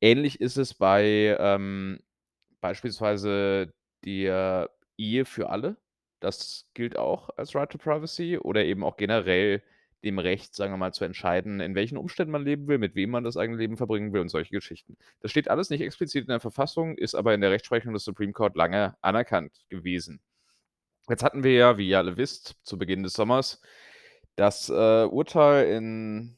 Ähnlich 0.00 0.40
ist 0.40 0.58
es 0.58 0.74
bei, 0.74 1.36
ähm, 1.38 2.00
beispielsweise 2.60 3.72
der 4.04 4.70
Ehe 4.98 5.24
für 5.24 5.50
alle. 5.50 5.76
Das 6.22 6.68
gilt 6.74 6.96
auch 6.96 7.30
als 7.36 7.52
Right 7.56 7.68
to 7.68 7.78
Privacy 7.78 8.38
oder 8.38 8.64
eben 8.64 8.84
auch 8.84 8.96
generell 8.96 9.60
dem 10.04 10.20
Recht, 10.20 10.54
sagen 10.54 10.72
wir 10.72 10.76
mal, 10.76 10.92
zu 10.92 11.04
entscheiden, 11.04 11.58
in 11.58 11.74
welchen 11.74 11.96
Umständen 11.96 12.30
man 12.30 12.44
leben 12.44 12.68
will, 12.68 12.78
mit 12.78 12.94
wem 12.94 13.10
man 13.10 13.24
das 13.24 13.36
eigene 13.36 13.58
Leben 13.58 13.76
verbringen 13.76 14.12
will 14.12 14.20
und 14.20 14.28
solche 14.28 14.52
Geschichten. 14.52 14.96
Das 15.20 15.32
steht 15.32 15.48
alles 15.48 15.68
nicht 15.68 15.80
explizit 15.80 16.22
in 16.22 16.28
der 16.28 16.38
Verfassung, 16.38 16.96
ist 16.96 17.16
aber 17.16 17.34
in 17.34 17.40
der 17.40 17.50
Rechtsprechung 17.50 17.92
des 17.92 18.04
Supreme 18.04 18.32
Court 18.32 18.56
lange 18.56 18.96
anerkannt 19.00 19.52
gewesen. 19.68 20.20
Jetzt 21.08 21.24
hatten 21.24 21.42
wir 21.42 21.54
ja, 21.54 21.76
wie 21.76 21.88
ihr 21.88 21.98
alle 21.98 22.16
wisst, 22.16 22.56
zu 22.62 22.78
Beginn 22.78 23.02
des 23.02 23.14
Sommers 23.14 23.60
das 24.36 24.68
äh, 24.68 25.04
Urteil 25.04 25.66
in 25.76 26.36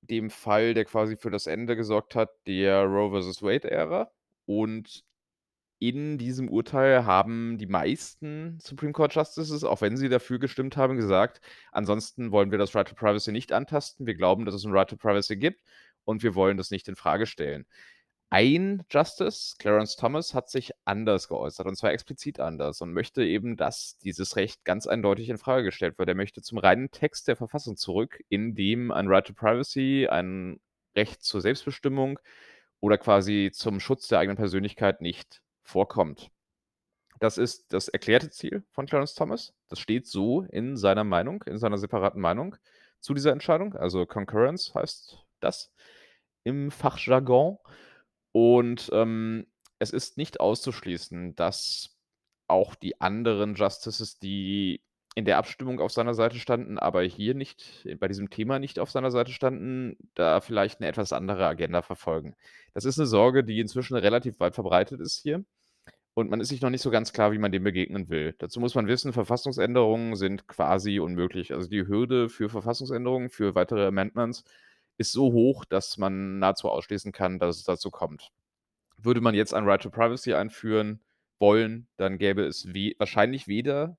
dem 0.00 0.28
Fall, 0.28 0.74
der 0.74 0.84
quasi 0.86 1.16
für 1.16 1.30
das 1.30 1.46
Ende 1.46 1.76
gesorgt 1.76 2.16
hat, 2.16 2.30
der 2.48 2.82
Roe 2.82 3.22
vs. 3.22 3.42
Wade-Ära. 3.42 4.10
Und 4.46 5.04
in 5.88 6.18
diesem 6.18 6.48
Urteil 6.48 7.04
haben 7.04 7.58
die 7.58 7.66
meisten 7.66 8.58
Supreme 8.60 8.92
Court 8.92 9.14
Justices, 9.14 9.64
auch 9.64 9.80
wenn 9.80 9.96
sie 9.96 10.08
dafür 10.08 10.38
gestimmt 10.38 10.76
haben, 10.76 10.96
gesagt, 10.96 11.40
ansonsten 11.72 12.32
wollen 12.32 12.50
wir 12.50 12.58
das 12.58 12.74
Right 12.74 12.88
to 12.88 12.94
Privacy 12.94 13.32
nicht 13.32 13.52
antasten. 13.52 14.06
Wir 14.06 14.14
glauben, 14.14 14.44
dass 14.44 14.54
es 14.54 14.64
ein 14.64 14.72
Right 14.72 14.88
to 14.88 14.96
Privacy 14.96 15.36
gibt 15.36 15.62
und 16.04 16.22
wir 16.22 16.34
wollen 16.34 16.56
das 16.56 16.70
nicht 16.70 16.88
in 16.88 16.96
Frage 16.96 17.26
stellen. 17.26 17.66
Ein 18.30 18.82
Justice, 18.90 19.54
Clarence 19.58 19.96
Thomas, 19.96 20.34
hat 20.34 20.50
sich 20.50 20.72
anders 20.84 21.28
geäußert 21.28 21.66
und 21.66 21.76
zwar 21.76 21.92
explizit 21.92 22.40
anders 22.40 22.80
und 22.80 22.92
möchte 22.92 23.24
eben, 23.24 23.56
dass 23.56 23.98
dieses 23.98 24.36
Recht 24.36 24.64
ganz 24.64 24.86
eindeutig 24.86 25.28
in 25.28 25.38
Frage 25.38 25.64
gestellt 25.64 25.98
wird. 25.98 26.08
Er 26.08 26.16
möchte 26.16 26.42
zum 26.42 26.58
reinen 26.58 26.90
Text 26.90 27.28
der 27.28 27.36
Verfassung 27.36 27.76
zurück, 27.76 28.20
in 28.28 28.54
dem 28.56 28.90
ein 28.90 29.06
Right 29.08 29.26
to 29.26 29.34
Privacy, 29.34 30.08
ein 30.10 30.58
Recht 30.96 31.22
zur 31.22 31.40
Selbstbestimmung 31.42 32.18
oder 32.80 32.98
quasi 32.98 33.50
zum 33.52 33.80
Schutz 33.80 34.08
der 34.08 34.18
eigenen 34.18 34.36
Persönlichkeit 34.36 35.00
nicht 35.00 35.43
vorkommt. 35.64 36.30
Das 37.20 37.38
ist 37.38 37.72
das 37.72 37.88
erklärte 37.88 38.30
Ziel 38.30 38.64
von 38.70 38.86
Clarence 38.86 39.14
Thomas. 39.14 39.54
Das 39.68 39.78
steht 39.78 40.06
so 40.06 40.42
in 40.42 40.76
seiner 40.76 41.04
Meinung, 41.04 41.42
in 41.44 41.58
seiner 41.58 41.78
separaten 41.78 42.20
Meinung 42.20 42.56
zu 43.00 43.14
dieser 43.14 43.32
Entscheidung. 43.32 43.74
Also 43.74 44.06
Concurrence 44.06 44.74
heißt 44.74 45.18
das 45.40 45.72
im 46.44 46.70
Fachjargon. 46.70 47.58
Und 48.32 48.90
ähm, 48.92 49.46
es 49.78 49.90
ist 49.90 50.16
nicht 50.16 50.40
auszuschließen, 50.40 51.34
dass 51.34 51.96
auch 52.46 52.74
die 52.74 53.00
anderen 53.00 53.54
Justices, 53.54 54.18
die 54.18 54.82
in 55.14 55.24
der 55.24 55.38
Abstimmung 55.38 55.80
auf 55.80 55.92
seiner 55.92 56.14
Seite 56.14 56.38
standen, 56.38 56.78
aber 56.78 57.02
hier 57.02 57.34
nicht, 57.34 57.86
bei 58.00 58.08
diesem 58.08 58.30
Thema 58.30 58.58
nicht 58.58 58.78
auf 58.78 58.90
seiner 58.90 59.12
Seite 59.12 59.30
standen, 59.30 59.96
da 60.14 60.40
vielleicht 60.40 60.80
eine 60.80 60.88
etwas 60.88 61.12
andere 61.12 61.46
Agenda 61.46 61.82
verfolgen. 61.82 62.34
Das 62.72 62.84
ist 62.84 62.98
eine 62.98 63.06
Sorge, 63.06 63.44
die 63.44 63.60
inzwischen 63.60 63.96
relativ 63.96 64.40
weit 64.40 64.54
verbreitet 64.54 65.00
ist 65.00 65.22
hier. 65.22 65.44
Und 66.14 66.30
man 66.30 66.40
ist 66.40 66.48
sich 66.48 66.60
noch 66.60 66.70
nicht 66.70 66.82
so 66.82 66.90
ganz 66.90 67.12
klar, 67.12 67.32
wie 67.32 67.38
man 67.38 67.52
dem 67.52 67.64
begegnen 67.64 68.08
will. 68.08 68.34
Dazu 68.38 68.60
muss 68.60 68.74
man 68.74 68.86
wissen, 68.86 69.12
Verfassungsänderungen 69.12 70.14
sind 70.16 70.46
quasi 70.46 71.00
unmöglich. 71.00 71.52
Also 71.52 71.68
die 71.68 71.86
Hürde 71.86 72.28
für 72.28 72.48
Verfassungsänderungen, 72.48 73.30
für 73.30 73.54
weitere 73.56 73.86
Amendments 73.86 74.44
ist 74.96 75.12
so 75.12 75.32
hoch, 75.32 75.64
dass 75.64 75.98
man 75.98 76.38
nahezu 76.38 76.68
ausschließen 76.68 77.12
kann, 77.12 77.38
dass 77.40 77.56
es 77.56 77.64
dazu 77.64 77.90
kommt. 77.90 78.30
Würde 78.96 79.20
man 79.20 79.34
jetzt 79.34 79.54
ein 79.54 79.64
Right 79.64 79.82
to 79.82 79.90
Privacy 79.90 80.34
einführen 80.34 81.00
wollen, 81.40 81.88
dann 81.96 82.18
gäbe 82.18 82.44
es 82.44 82.72
we 82.72 82.94
wahrscheinlich 82.98 83.48
weder 83.48 83.96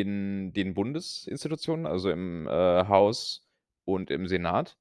in 0.00 0.52
den 0.54 0.72
Bundesinstitutionen, 0.74 1.86
also 1.86 2.10
im 2.10 2.46
äh, 2.48 2.50
Haus 2.88 3.46
und 3.84 4.10
im 4.10 4.26
Senat, 4.26 4.78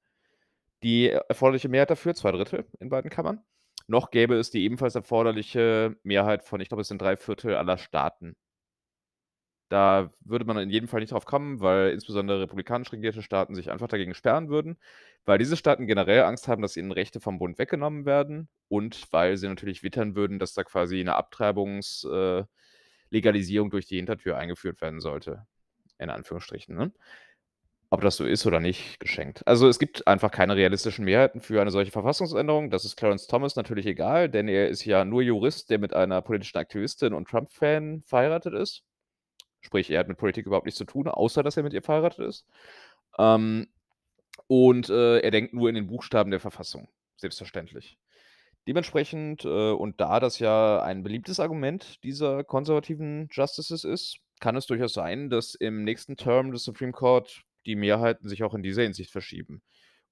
die 0.83 1.09
erforderliche 1.09 1.69
Mehrheit 1.69 1.89
dafür, 1.91 2.15
zwei 2.15 2.31
Drittel 2.31 2.65
in 2.79 2.89
beiden 2.89 3.11
Kammern. 3.11 3.43
Noch 3.87 4.11
gäbe 4.11 4.35
es 4.35 4.51
die 4.51 4.63
ebenfalls 4.63 4.95
erforderliche 4.95 5.97
Mehrheit 6.03 6.43
von, 6.43 6.61
ich 6.61 6.69
glaube, 6.69 6.81
es 6.81 6.87
sind 6.87 7.01
drei 7.01 7.17
Viertel 7.17 7.55
aller 7.55 7.77
Staaten. 7.77 8.37
Da 9.67 10.11
würde 10.21 10.45
man 10.45 10.57
in 10.57 10.69
jedem 10.69 10.87
Fall 10.87 11.01
nicht 11.01 11.11
drauf 11.11 11.25
kommen, 11.25 11.59
weil 11.61 11.91
insbesondere 11.91 12.41
republikanisch 12.41 12.91
regierte 12.91 13.21
Staaten 13.21 13.55
sich 13.55 13.69
einfach 13.71 13.87
dagegen 13.87 14.13
sperren 14.13 14.49
würden, 14.49 14.77
weil 15.25 15.37
diese 15.37 15.57
Staaten 15.57 15.87
generell 15.87 16.23
Angst 16.23 16.47
haben, 16.47 16.61
dass 16.61 16.77
ihnen 16.77 16.91
Rechte 16.91 17.19
vom 17.19 17.37
Bund 17.39 17.57
weggenommen 17.59 18.05
werden 18.05 18.49
und 18.69 19.11
weil 19.11 19.37
sie 19.37 19.47
natürlich 19.47 19.83
wittern 19.83 20.15
würden, 20.15 20.39
dass 20.39 20.53
da 20.53 20.63
quasi 20.63 20.99
eine 20.99 21.15
Abtreibungslegalisierung 21.15 22.43
äh, 22.43 22.60
durch 23.11 23.85
die 23.85 23.97
Hintertür 23.97 24.37
eingeführt 24.37 24.81
werden 24.81 24.99
sollte. 24.99 25.45
In 25.97 26.09
Anführungsstrichen. 26.09 26.75
Ne? 26.75 26.91
Ob 27.93 28.01
das 28.01 28.15
so 28.15 28.25
ist 28.25 28.45
oder 28.45 28.61
nicht, 28.61 29.01
geschenkt. 29.01 29.45
Also 29.45 29.67
es 29.67 29.77
gibt 29.77 30.07
einfach 30.07 30.31
keine 30.31 30.55
realistischen 30.55 31.03
Mehrheiten 31.03 31.41
für 31.41 31.59
eine 31.59 31.71
solche 31.71 31.91
Verfassungsänderung. 31.91 32.69
Das 32.69 32.85
ist 32.85 32.95
Clarence 32.95 33.27
Thomas 33.27 33.57
natürlich 33.57 33.85
egal, 33.85 34.29
denn 34.29 34.47
er 34.47 34.69
ist 34.69 34.85
ja 34.85 35.03
nur 35.03 35.21
Jurist, 35.21 35.69
der 35.69 35.77
mit 35.77 35.93
einer 35.93 36.21
politischen 36.21 36.57
Aktivistin 36.57 37.13
und 37.13 37.27
Trump-Fan 37.27 38.03
verheiratet 38.05 38.53
ist. 38.53 38.83
Sprich, 39.59 39.91
er 39.91 39.99
hat 39.99 40.07
mit 40.07 40.17
Politik 40.17 40.45
überhaupt 40.45 40.65
nichts 40.65 40.77
zu 40.77 40.85
tun, 40.85 41.09
außer 41.09 41.43
dass 41.43 41.57
er 41.57 41.63
mit 41.63 41.73
ihr 41.73 41.83
verheiratet 41.83 42.25
ist. 42.25 42.45
Ähm, 43.19 43.67
und 44.47 44.89
äh, 44.89 45.19
er 45.19 45.31
denkt 45.31 45.53
nur 45.53 45.67
in 45.67 45.75
den 45.75 45.87
Buchstaben 45.87 46.31
der 46.31 46.39
Verfassung, 46.39 46.87
selbstverständlich. 47.17 47.97
Dementsprechend, 48.67 49.45
äh, 49.45 49.71
und 49.71 49.99
da 49.99 50.19
das 50.19 50.39
ja 50.39 50.81
ein 50.81 51.03
beliebtes 51.03 51.39
Argument 51.39 52.03
dieser 52.03 52.43
konservativen 52.43 53.27
Justices 53.31 53.83
ist, 53.83 54.19
kann 54.39 54.55
es 54.55 54.67
durchaus 54.67 54.93
sein, 54.93 55.29
dass 55.29 55.55
im 55.55 55.83
nächsten 55.83 56.17
Term 56.17 56.51
des 56.51 56.63
Supreme 56.63 56.91
Court 56.91 57.41
die 57.65 57.75
Mehrheiten 57.75 58.27
sich 58.27 58.43
auch 58.43 58.53
in 58.53 58.63
dieser 58.63 58.83
Hinsicht 58.83 59.11
verschieben. 59.11 59.61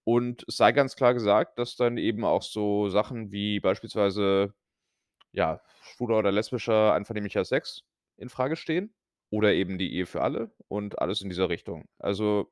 Und 0.03 0.44
es 0.48 0.58
sei 0.58 0.72
ganz 0.72 0.96
klar 0.96 1.13
gesagt, 1.13 1.60
dass 1.60 1.75
dann 1.75 1.98
eben 1.98 2.24
auch 2.25 2.41
so 2.44 2.89
Sachen 2.89 3.32
wie 3.32 3.60
beispielsweise 3.60 4.53
ja, 5.32 5.62
schwuler 5.82 6.18
oder 6.20 6.32
lesbischer 6.32 6.94
einvernehmlicher 6.94 7.46
Sex 7.46 7.82
in 8.18 8.29
Frage 8.29 8.56
stehen. 8.56 8.94
Oder 9.32 9.53
eben 9.53 9.77
die 9.77 9.94
Ehe 9.94 10.08
für 10.08 10.22
alle 10.22 10.51
und 10.68 11.00
alles 11.00 11.22
in 11.22 11.29
dieser 11.29 11.50
Richtung. 11.50 11.88
Also, 12.00 12.51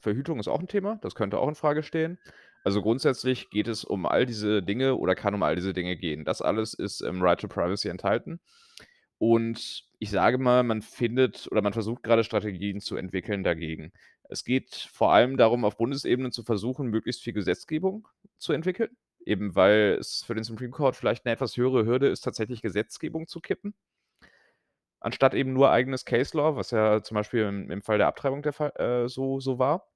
Verhütung 0.00 0.38
ist 0.38 0.46
auch 0.48 0.60
ein 0.60 0.68
Thema, 0.68 0.98
das 1.02 1.16
könnte 1.16 1.38
auch 1.38 1.48
in 1.48 1.56
Frage 1.56 1.82
stehen. 1.82 2.20
Also, 2.64 2.82
grundsätzlich 2.82 3.50
geht 3.50 3.68
es 3.68 3.84
um 3.84 4.06
all 4.06 4.26
diese 4.26 4.62
Dinge 4.62 4.96
oder 4.96 5.14
kann 5.14 5.34
um 5.34 5.42
all 5.42 5.54
diese 5.56 5.74
Dinge 5.74 5.96
gehen. 5.96 6.24
Das 6.24 6.42
alles 6.42 6.74
ist 6.74 7.02
im 7.02 7.22
Right 7.22 7.40
to 7.40 7.48
Privacy 7.48 7.88
enthalten. 7.88 8.40
Und 9.18 9.84
ich 9.98 10.10
sage 10.10 10.38
mal, 10.38 10.62
man 10.64 10.82
findet 10.82 11.48
oder 11.50 11.62
man 11.62 11.72
versucht 11.72 12.02
gerade 12.02 12.24
Strategien 12.24 12.80
zu 12.80 12.96
entwickeln 12.96 13.44
dagegen. 13.44 13.92
Es 14.28 14.44
geht 14.44 14.74
vor 14.92 15.12
allem 15.12 15.36
darum, 15.36 15.64
auf 15.64 15.76
Bundesebene 15.76 16.30
zu 16.30 16.42
versuchen, 16.42 16.88
möglichst 16.88 17.22
viel 17.22 17.32
Gesetzgebung 17.34 18.08
zu 18.38 18.52
entwickeln, 18.52 18.90
eben 19.24 19.54
weil 19.54 19.96
es 20.00 20.24
für 20.26 20.34
den 20.34 20.44
Supreme 20.44 20.70
Court 20.72 20.96
vielleicht 20.96 21.26
eine 21.26 21.34
etwas 21.34 21.56
höhere 21.56 21.86
Hürde 21.86 22.08
ist, 22.08 22.22
tatsächlich 22.22 22.62
Gesetzgebung 22.62 23.26
zu 23.28 23.40
kippen 23.40 23.74
anstatt 25.04 25.34
eben 25.34 25.52
nur 25.52 25.70
eigenes 25.70 26.06
Case 26.06 26.36
Law, 26.36 26.56
was 26.56 26.70
ja 26.70 27.02
zum 27.02 27.16
Beispiel 27.16 27.42
im, 27.42 27.70
im 27.70 27.82
Fall 27.82 27.98
der 27.98 28.06
Abtreibung 28.06 28.42
der 28.42 28.54
Fall, 28.54 28.72
äh, 28.76 29.06
so, 29.06 29.38
so 29.38 29.58
war. 29.58 29.86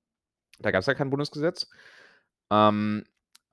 Da 0.58 0.70
gab 0.70 0.80
es 0.80 0.86
ja 0.86 0.94
kein 0.94 1.08
Bundesgesetz. 1.10 1.70
Ähm, 2.50 3.04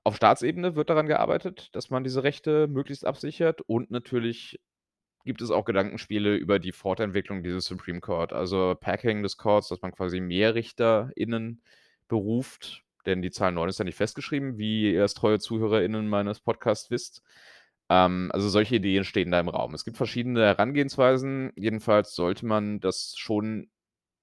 auf 0.04 0.16
Staatsebene 0.16 0.76
wird 0.76 0.90
daran 0.90 1.06
gearbeitet, 1.06 1.74
dass 1.74 1.90
man 1.90 2.04
diese 2.04 2.22
Rechte 2.22 2.68
möglichst 2.68 3.04
absichert 3.04 3.60
und 3.62 3.90
natürlich 3.90 4.60
gibt 5.24 5.42
es 5.42 5.50
auch 5.50 5.64
Gedankenspiele 5.64 6.36
über 6.36 6.60
die 6.60 6.72
Fortentwicklung 6.72 7.42
dieses 7.42 7.66
Supreme 7.66 8.00
Court, 8.00 8.32
also 8.32 8.76
Packing 8.80 9.22
des 9.22 9.36
Courts, 9.36 9.68
dass 9.68 9.82
man 9.82 9.92
quasi 9.92 10.20
mehr 10.20 10.54
RichterInnen 10.54 11.60
beruft, 12.06 12.84
denn 13.06 13.22
die 13.22 13.32
Zahl 13.32 13.52
9 13.52 13.68
ist 13.68 13.78
ja 13.78 13.84
nicht 13.84 13.96
festgeschrieben, 13.96 14.58
wie 14.58 14.92
ihr 14.92 15.02
als 15.02 15.14
treue 15.14 15.40
ZuhörerInnen 15.40 16.08
meines 16.08 16.40
Podcasts 16.40 16.90
wisst. 16.90 17.22
Ähm, 17.88 18.30
also 18.32 18.48
solche 18.48 18.76
Ideen 18.76 19.04
stehen 19.04 19.30
da 19.30 19.40
im 19.40 19.48
Raum. 19.48 19.74
Es 19.74 19.84
gibt 19.84 19.96
verschiedene 19.96 20.44
Herangehensweisen. 20.44 21.52
Jedenfalls 21.56 22.14
sollte 22.14 22.46
man 22.46 22.80
das 22.80 23.14
schon 23.16 23.68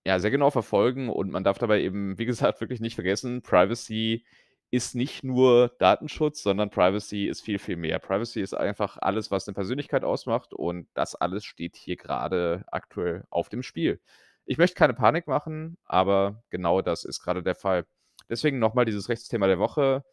ja, 0.05 0.19
sehr 0.19 0.31
genau 0.31 0.51
verfolgen 0.51 1.09
und 1.09 1.31
man 1.31 1.43
darf 1.43 1.57
dabei 1.59 1.81
eben, 1.81 2.17
wie 2.17 2.25
gesagt, 2.25 2.61
wirklich 2.61 2.81
nicht 2.81 2.95
vergessen, 2.95 3.41
Privacy 3.41 4.25
ist 4.73 4.95
nicht 4.95 5.23
nur 5.23 5.69
Datenschutz, 5.77 6.41
sondern 6.41 6.71
Privacy 6.71 7.27
ist 7.27 7.41
viel, 7.41 7.59
viel 7.59 7.75
mehr. 7.75 7.99
Privacy 7.99 8.41
ist 8.41 8.55
einfach 8.55 8.97
alles, 8.99 9.29
was 9.29 9.47
eine 9.47 9.53
Persönlichkeit 9.53 10.03
ausmacht 10.03 10.55
und 10.55 10.87
das 10.95 11.13
alles 11.13 11.45
steht 11.45 11.75
hier 11.75 11.95
gerade 11.95 12.65
aktuell 12.71 13.23
auf 13.29 13.49
dem 13.49 13.61
Spiel. 13.61 14.01
Ich 14.45 14.57
möchte 14.57 14.73
keine 14.75 14.95
Panik 14.95 15.27
machen, 15.27 15.77
aber 15.85 16.43
genau 16.49 16.81
das 16.81 17.05
ist 17.05 17.21
gerade 17.21 17.43
der 17.43 17.53
Fall. 17.53 17.85
Deswegen 18.31 18.57
nochmal 18.57 18.85
dieses 18.85 19.09
Rechtsthema 19.09 19.45
der 19.45 19.59
Woche. 19.59 20.03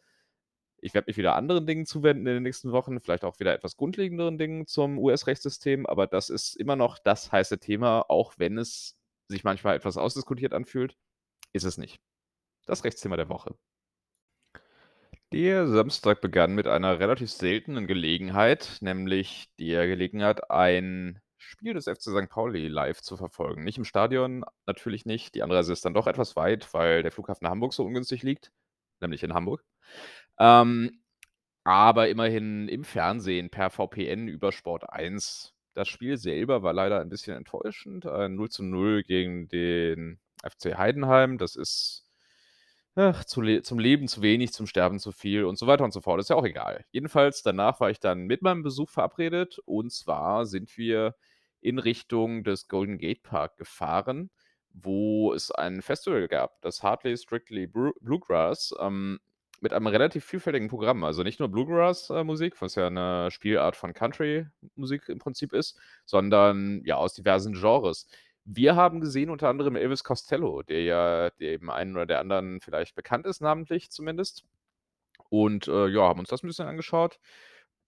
Ich 0.77 0.93
werde 0.93 1.09
mich 1.09 1.17
wieder 1.17 1.35
anderen 1.35 1.65
Dingen 1.65 1.87
zuwenden 1.87 2.27
in 2.27 2.35
den 2.35 2.43
nächsten 2.43 2.71
Wochen, 2.71 2.99
vielleicht 2.99 3.23
auch 3.23 3.39
wieder 3.39 3.55
etwas 3.55 3.77
grundlegenderen 3.77 4.37
Dingen 4.37 4.67
zum 4.67 4.99
US-Rechtssystem, 4.99 5.87
aber 5.87 6.05
das 6.05 6.29
ist 6.29 6.55
immer 6.55 6.75
noch 6.75 6.99
das 6.99 7.31
heiße 7.31 7.57
Thema, 7.57 8.05
auch 8.09 8.33
wenn 8.37 8.59
es 8.59 8.95
sich 9.27 9.43
manchmal 9.43 9.75
etwas 9.75 9.97
ausdiskutiert 9.97 10.53
anfühlt, 10.53 10.97
ist 11.51 11.63
es 11.63 11.79
nicht. 11.79 11.99
Das 12.67 12.83
Rechtsthema 12.83 13.17
der 13.17 13.29
Woche. 13.29 13.55
Der 15.33 15.65
Samstag 15.65 16.19
begann 16.19 16.55
mit 16.55 16.67
einer 16.67 16.99
relativ 16.99 17.31
seltenen 17.31 17.87
Gelegenheit, 17.87 18.79
nämlich 18.81 19.47
der 19.57 19.87
Gelegenheit, 19.87 20.51
ein 20.51 21.21
Spiel 21.37 21.73
des 21.73 21.85
FC 21.85 22.01
St. 22.01 22.29
Pauli 22.29 22.67
live 22.67 23.01
zu 23.01 23.15
verfolgen. 23.15 23.63
Nicht 23.63 23.77
im 23.77 23.85
Stadion, 23.85 24.43
natürlich 24.65 25.05
nicht. 25.05 25.33
Die 25.33 25.41
Anreise 25.41 25.71
ist 25.71 25.85
dann 25.85 25.93
doch 25.93 26.07
etwas 26.07 26.35
weit, 26.35 26.73
weil 26.73 27.01
der 27.01 27.13
Flughafen 27.13 27.47
Hamburg 27.47 27.73
so 27.73 27.85
ungünstig 27.85 28.23
liegt, 28.23 28.51
nämlich 28.99 29.23
in 29.23 29.33
Hamburg. 29.33 29.63
Ähm, 30.37 31.01
aber 31.63 32.09
immerhin 32.09 32.67
im 32.67 32.83
Fernsehen 32.83 33.49
per 33.49 33.69
VPN 33.69 34.27
über 34.27 34.51
Sport 34.51 34.89
1. 34.91 35.53
Das 35.73 35.87
Spiel 35.87 36.17
selber 36.17 36.61
war 36.61 36.73
leider 36.73 36.99
ein 36.99 37.09
bisschen 37.09 37.37
enttäuschend. 37.37 38.05
Ein 38.05 38.35
0 38.35 38.49
zu 38.49 38.63
0 38.63 39.03
gegen 39.03 39.47
den 39.47 40.19
FC 40.43 40.77
Heidenheim. 40.77 41.37
Das 41.37 41.55
ist 41.55 42.10
Ach, 42.97 43.23
zu 43.23 43.39
le 43.41 43.61
zum 43.61 43.79
Leben 43.79 44.09
zu 44.09 44.21
wenig, 44.21 44.51
zum 44.51 44.67
Sterben 44.67 44.99
zu 44.99 45.13
viel 45.13 45.45
und 45.45 45.57
so 45.57 45.65
weiter 45.65 45.85
und 45.85 45.93
so 45.93 46.01
fort. 46.01 46.19
Ist 46.19 46.29
ja 46.29 46.35
auch 46.35 46.43
egal. 46.45 46.83
Jedenfalls 46.91 47.41
danach 47.41 47.79
war 47.79 47.89
ich 47.89 48.01
dann 48.01 48.23
mit 48.27 48.41
meinem 48.41 48.63
Besuch 48.63 48.89
verabredet 48.89 49.59
und 49.65 49.93
zwar 49.93 50.45
sind 50.45 50.77
wir 50.77 51.15
in 51.61 51.79
Richtung 51.79 52.43
des 52.43 52.67
Golden 52.67 52.97
Gate 52.97 53.23
Park 53.23 53.55
gefahren, 53.55 54.29
wo 54.73 55.31
es 55.33 55.51
ein 55.51 55.81
Festival 55.81 56.27
gab, 56.27 56.61
das 56.61 56.83
Hardly 56.83 57.15
Strictly 57.15 57.65
Bluegrass, 57.67 58.73
ähm, 58.81 59.19
mit 59.61 59.71
einem 59.73 59.87
relativ 59.87 60.25
vielfältigen 60.25 60.67
Programm. 60.67 61.03
Also 61.05 61.23
nicht 61.23 61.39
nur 61.39 61.47
Bluegrass, 61.49 62.09
äh, 62.09 62.27
was 62.27 62.75
ja 62.75 62.89
'ne 62.89 63.29
Spielart 63.31 63.77
von 63.77 63.93
Country-Musik 63.93 65.07
im 65.07 65.19
Prinzip 65.19 65.53
ist, 65.53 65.79
sondern, 66.05 66.81
ja, 66.83 66.95
aus 66.97 67.13
diversen 67.13 67.53
Genres. 67.53 68.07
Wir 68.47 68.75
haben 68.75 69.01
gesehen 69.01 69.29
unter 69.29 69.49
anderem 69.49 69.75
Elvis 69.75 70.03
Costello, 70.03 70.63
der 70.63 70.83
ja 70.83 71.29
dem 71.31 71.69
einen 71.69 71.95
oder 71.95 72.07
der 72.07 72.19
anderen 72.19 72.59
vielleicht 72.59 72.95
bekannt 72.95 73.25
ist, 73.27 73.39
namentlich 73.41 73.91
zumindest. 73.91 74.43
Und, 75.29 75.67
äh, 75.67 75.87
ja, 75.89 76.03
haben 76.03 76.19
uns 76.21 76.29
das 76.29 76.43
'n 76.43 76.47
bisschen 76.47 76.67
angeschaut 76.67 77.19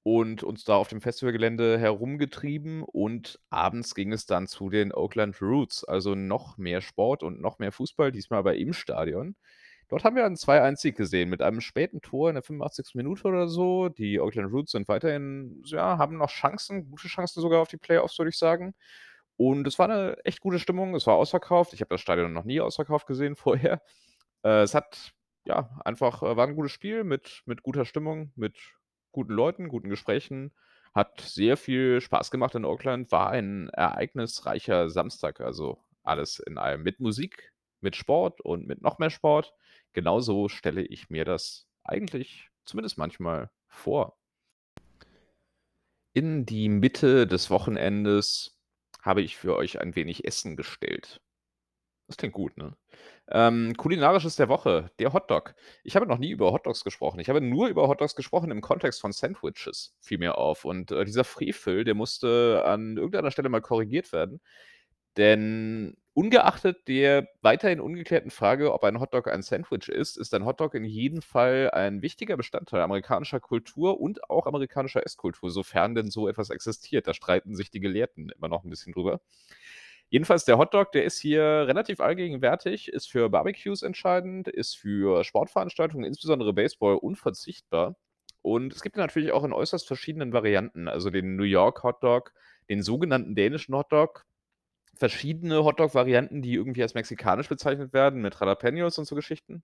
und 0.03 0.43
uns 0.43 0.63
da 0.65 0.75
auf 0.77 0.89
dem 0.89 1.01
Festivalgelände 1.01 1.79
herumgetrieben 1.79 2.83
und 2.83 3.39
abends 3.51 3.95
ging 3.95 4.13
es 4.13 4.25
dann 4.27 4.47
zu 4.47 4.69
den 4.69 4.93
Oakland 4.93 5.41
Roots, 5.41 5.83
also 5.85 6.15
noch 6.15 6.57
mehr 6.57 6.81
Sport 6.81 7.23
und 7.23 7.41
noch 7.41 7.59
mehr 7.59 7.71
Fußball, 7.73 8.11
diesmal 8.11 8.39
aber 8.39 8.55
im 8.57 8.73
Stadion. 8.73 9.35
Dort 9.89 10.03
haben 10.05 10.15
wir 10.17 10.25
einen 10.25 10.37
2:1 10.37 10.81
Sieg 10.81 10.97
gesehen 10.97 11.29
mit 11.29 11.41
einem 11.43 11.61
späten 11.61 12.01
Tor 12.01 12.29
in 12.29 12.35
der 12.35 12.43
85. 12.43 12.97
Minute 12.97 13.25
oder 13.27 13.47
so. 13.49 13.89
Die 13.89 14.19
Oakland 14.21 14.51
Roots 14.53 14.71
sind 14.73 14.87
weiterhin 14.89 15.61
ja, 15.65 15.97
haben 15.99 16.17
noch 16.17 16.29
Chancen, 16.31 16.89
gute 16.91 17.07
Chancen 17.09 17.41
sogar 17.41 17.61
auf 17.61 17.69
die 17.69 17.77
Playoffs, 17.77 18.17
würde 18.19 18.29
ich 18.31 18.37
sagen. 18.39 18.73
Und 19.39 19.67
es 19.67 19.79
war 19.79 19.87
'ne 19.87 20.17
echt 20.25 20.39
gute 20.41 20.59
Stimmung. 20.59 20.95
Es 20.95 21.07
war 21.07 21.15
ausverkauft. 21.15 21.73
Ich 21.73 21.81
habe 21.81 21.89
das 21.89 22.01
Stadion 22.01 22.33
noch 22.33 22.43
nie 22.45 22.61
ausverkauft 22.61 23.07
gesehen 23.07 23.35
vorher. 23.35 23.81
Äh, 24.43 24.61
es 24.63 24.75
hat 24.75 25.13
ja, 25.45 25.69
einfach 25.85 26.23
äh, 26.23 26.37
war 26.37 26.47
'n 26.47 26.55
gutes 26.55 26.71
Spiel 26.71 27.03
mit 27.03 27.43
mit 27.45 27.63
guter 27.63 27.85
Stimmung, 27.85 28.31
mit 28.35 28.57
guten 29.11 29.33
Leuten, 29.33 29.69
guten 29.69 29.89
Gesprächen. 29.89 30.53
Hat 30.95 31.21
sehr 31.21 31.57
viel 31.57 32.01
Spaß 32.01 32.31
gemacht 32.31 32.55
in 32.55 32.65
Oakland, 32.65 33.11
war 33.11 33.29
ein 33.31 33.69
ereignisreicher 33.69 34.89
Samstag, 34.89 35.41
also 35.41 35.83
alles 36.03 36.39
in 36.39 36.57
allem 36.59 36.83
mit 36.83 36.99
Musik, 36.99 37.51
mit 37.81 37.95
Sport 37.95 38.41
und 38.41 38.67
mit 38.67 38.81
noch 38.81 38.99
mehr 38.99 39.09
Sport. 39.09 39.53
Genauso 39.93 40.49
stelle 40.49 40.83
ich 40.83 41.09
mir 41.09 41.25
das 41.25 41.67
eigentlich 41.83 42.49
zumindest 42.65 42.97
manchmal 42.99 43.49
vor. 43.67 44.17
In 46.15 46.45
die 46.45 46.69
Mitte 46.69 47.25
des 47.25 47.49
Wochenendes 47.49 48.55
habe 49.03 49.21
ich 49.21 49.37
für 49.37 49.55
euch 49.57 49.81
ein 49.81 49.95
wenig 49.95 50.25
Essen 50.25 50.57
gestellt. 50.57 51.21
Das 52.07 52.17
klingt 52.17 52.33
gut, 52.33 52.57
ne? 52.57 52.75
Ähm, 53.29 53.75
kulinarisches 53.77 54.35
der 54.35 54.49
Woche, 54.49 54.91
der 54.99 55.13
Hotdog. 55.13 55.55
Ich 55.83 55.95
habe 55.95 56.05
noch 56.05 56.17
nie 56.17 56.31
über 56.31 56.51
Hotdogs 56.51 56.83
gesprochen. 56.83 57.19
Ich 57.19 57.29
habe 57.29 57.41
nur 57.41 57.67
über 57.69 57.87
Hotdogs 57.87 58.15
gesprochen 58.15 58.51
im 58.51 58.61
Kontext 58.61 58.99
von 59.01 59.13
Sandwiches, 59.13 59.95
fiel 60.01 60.17
mir 60.17 60.37
auf. 60.37 60.65
Und, 60.65 60.91
äh, 60.91 61.05
dieser 61.05 61.23
Frevel, 61.23 61.85
der 61.85 61.95
musste 61.95 62.63
an 62.65 62.97
irgendeiner 62.97 63.31
Stelle 63.31 63.49
mal 63.49 63.61
korrigiert 63.61 64.11
werden. 64.11 64.41
Denn 65.17 65.95
ungeachtet 66.13 66.87
der 66.87 67.27
weiterhin 67.41 67.79
ungeklärten 67.81 68.31
Frage, 68.31 68.73
ob 68.73 68.83
ein 68.83 68.99
Hotdog 68.99 69.27
ein 69.27 69.41
Sandwich 69.41 69.89
ist, 69.89 70.17
ist 70.17 70.33
ein 70.33 70.45
Hotdog 70.45 70.75
in 70.75 70.85
jedem 70.85 71.21
Fall 71.21 71.71
ein 71.71 72.01
wichtiger 72.01 72.37
Bestandteil 72.37 72.81
amerikanischer 72.81 73.39
Kultur 73.39 73.99
und 73.99 74.29
auch 74.29 74.45
amerikanischer 74.47 75.05
Esskultur, 75.05 75.49
sofern 75.51 75.95
denn 75.95 76.11
so 76.11 76.27
etwas 76.27 76.49
existiert. 76.51 77.07
Da 77.07 77.13
streiten 77.13 77.55
sich 77.55 77.71
die 77.71 77.79
Gelehrten 77.79 78.29
immer 78.37 78.47
noch 78.49 78.63
'n 78.63 78.69
bisschen 78.69 78.93
drüber. 78.93 79.21
Jedenfalls 80.09 80.45
der 80.45 80.57
Hotdog, 80.59 80.91
der 80.91 81.05
ist 81.05 81.19
hier 81.19 81.43
relativ 81.43 81.99
allgegenwärtig, 81.99 82.89
ist 82.89 83.09
für 83.11 83.29
Barbecues 83.29 83.81
entscheidend, 83.81 84.47
ist 84.47 84.77
für 84.77 85.23
Sportveranstaltungen, 85.23 86.05
insbesondere 86.05 86.53
Baseball, 86.53 86.95
unverzichtbar. 86.97 87.95
Und 88.41 88.73
es 88.73 88.81
gibt 88.83 88.97
ihn 88.97 89.01
natürlich 89.01 89.31
auch 89.31 89.43
in 89.43 89.53
äußerst 89.53 89.87
verschiedenen 89.87 90.33
Varianten, 90.33 90.87
also 90.87 91.09
den 91.09 91.35
New 91.35 91.43
York 91.43 91.83
Hotdog, 91.83 92.33
den 92.69 92.83
sogenannten 92.83 93.35
dänischen 93.35 93.75
Hotdog, 93.75 94.25
verschiedene 94.95 95.63
Hotdog-Varianten, 95.63 96.41
die 96.41 96.53
irgendwie 96.53 96.83
als 96.83 96.93
mexikanisch 96.93 97.49
bezeichnet 97.49 97.93
werden 97.93 98.21
mit 98.21 98.35
Jalapeños 98.35 98.99
und 98.99 99.05
so 99.05 99.15
Geschichten. 99.15 99.63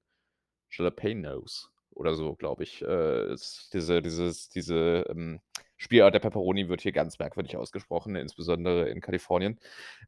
Jalapeños 0.71 1.67
oder 1.91 2.15
so, 2.15 2.35
glaube 2.35 2.63
ich. 2.63 2.81
Äh, 2.81 3.35
diese 3.73 4.01
dieses 4.01 4.49
diese, 4.49 5.05
ähm, 5.09 5.41
Spielart 5.77 6.13
der 6.13 6.19
Pepperoni 6.19 6.67
wird 6.67 6.81
hier 6.81 6.91
ganz 6.91 7.19
merkwürdig 7.19 7.55
ausgesprochen, 7.55 8.15
insbesondere 8.15 8.89
in 8.89 8.99
Kalifornien. 8.99 9.59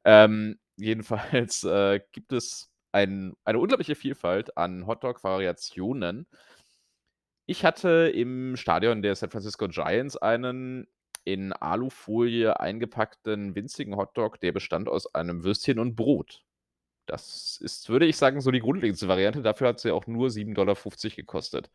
Ähm, 0.04 0.60
jedenfalls, 0.76 1.64
äh, 1.64 2.02
gibt 2.12 2.34
es 2.34 2.72
ein 2.92 3.34
eine 3.46 3.60
unglaubliche 3.60 3.96
Vielfalt 3.96 4.58
an 4.58 4.86
Hotdog-Variationen. 4.86 6.28
Ich 7.46 7.66
hatte 7.66 8.12
im 8.14 8.56
Stadion 8.58 9.02
der 9.02 9.16
San 9.16 9.30
Francisco 9.30 9.68
Giants 9.68 10.18
einen 10.18 10.88
in 11.24 11.54
Alufolie 11.54 12.60
eingepackten 12.60 13.56
winzigen 13.56 13.96
Hotdog, 13.96 14.40
der 14.40 14.52
bestand 14.52 14.90
aus 14.90 15.14
einem 15.14 15.44
Würstchen 15.44 15.80
und 15.80 15.96
Brot. 15.96 16.44
Das 17.06 17.60
ist, 17.62 17.90
würde 17.90 18.06
ich 18.06 18.18
sagen, 18.18 18.42
so 18.42 18.52
die 18.52 18.60
grundlegendste 18.60 19.08
Variante. 19.08 19.42
Dafür 19.42 19.70
hat 19.70 19.80
sie 19.80 19.92
auch 19.92 20.08
nur 20.08 20.30
7,50 20.30 21.14
$ 21.14 21.16
gekostet. 21.16 21.70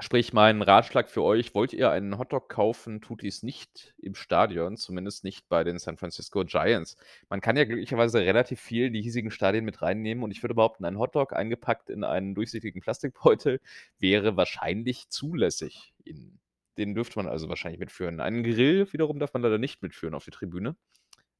Sprich, 0.00 0.32
mein 0.32 0.60
Ratschlag 0.60 1.08
für 1.08 1.22
euch: 1.22 1.54
Wollt 1.54 1.72
ihr 1.72 1.90
einen 1.90 2.18
Hotdog 2.18 2.48
kaufen, 2.48 3.00
tut 3.00 3.22
dies 3.22 3.44
nicht 3.44 3.94
im 3.98 4.16
Stadion, 4.16 4.76
zumindest 4.76 5.22
nicht 5.22 5.48
bei 5.48 5.62
den 5.62 5.78
San 5.78 5.96
Francisco 5.96 6.44
Giants. 6.44 6.96
Man 7.28 7.40
kann 7.40 7.56
ja 7.56 7.64
glücklicherweise 7.64 8.18
relativ 8.20 8.60
viel 8.60 8.86
in 8.86 8.92
die 8.92 9.02
hiesigen 9.02 9.30
Stadien 9.30 9.64
mit 9.64 9.82
reinnehmen 9.82 10.24
und 10.24 10.32
ich 10.32 10.42
würde 10.42 10.54
behaupten, 10.54 10.84
ein 10.84 10.98
Hotdog 10.98 11.32
eingepackt 11.32 11.90
in 11.90 12.02
einen 12.02 12.34
durchsichtigen 12.34 12.80
Plastikbeutel 12.80 13.60
wäre 14.00 14.36
wahrscheinlich 14.36 15.08
zulässig 15.10 15.94
in 16.04 16.40
den 16.78 16.94
dürfte 16.94 17.18
man 17.18 17.28
also 17.28 17.48
wahrscheinlich 17.48 17.80
mitführen. 17.80 18.20
Einen 18.20 18.42
Grill 18.44 18.92
wiederum 18.92 19.18
darf 19.18 19.32
man 19.34 19.42
leider 19.42 19.58
nicht 19.58 19.82
mitführen 19.82 20.14
auf 20.14 20.24
die 20.24 20.30
Tribüne. 20.30 20.76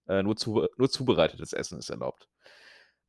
Äh, 0.09 0.23
nur 0.23 0.37
zu 0.37 0.67
nur 0.77 0.91
zubereitetes 0.91 1.53
Essen 1.53 1.79
ist 1.79 1.91
erlaubt. 1.91 2.29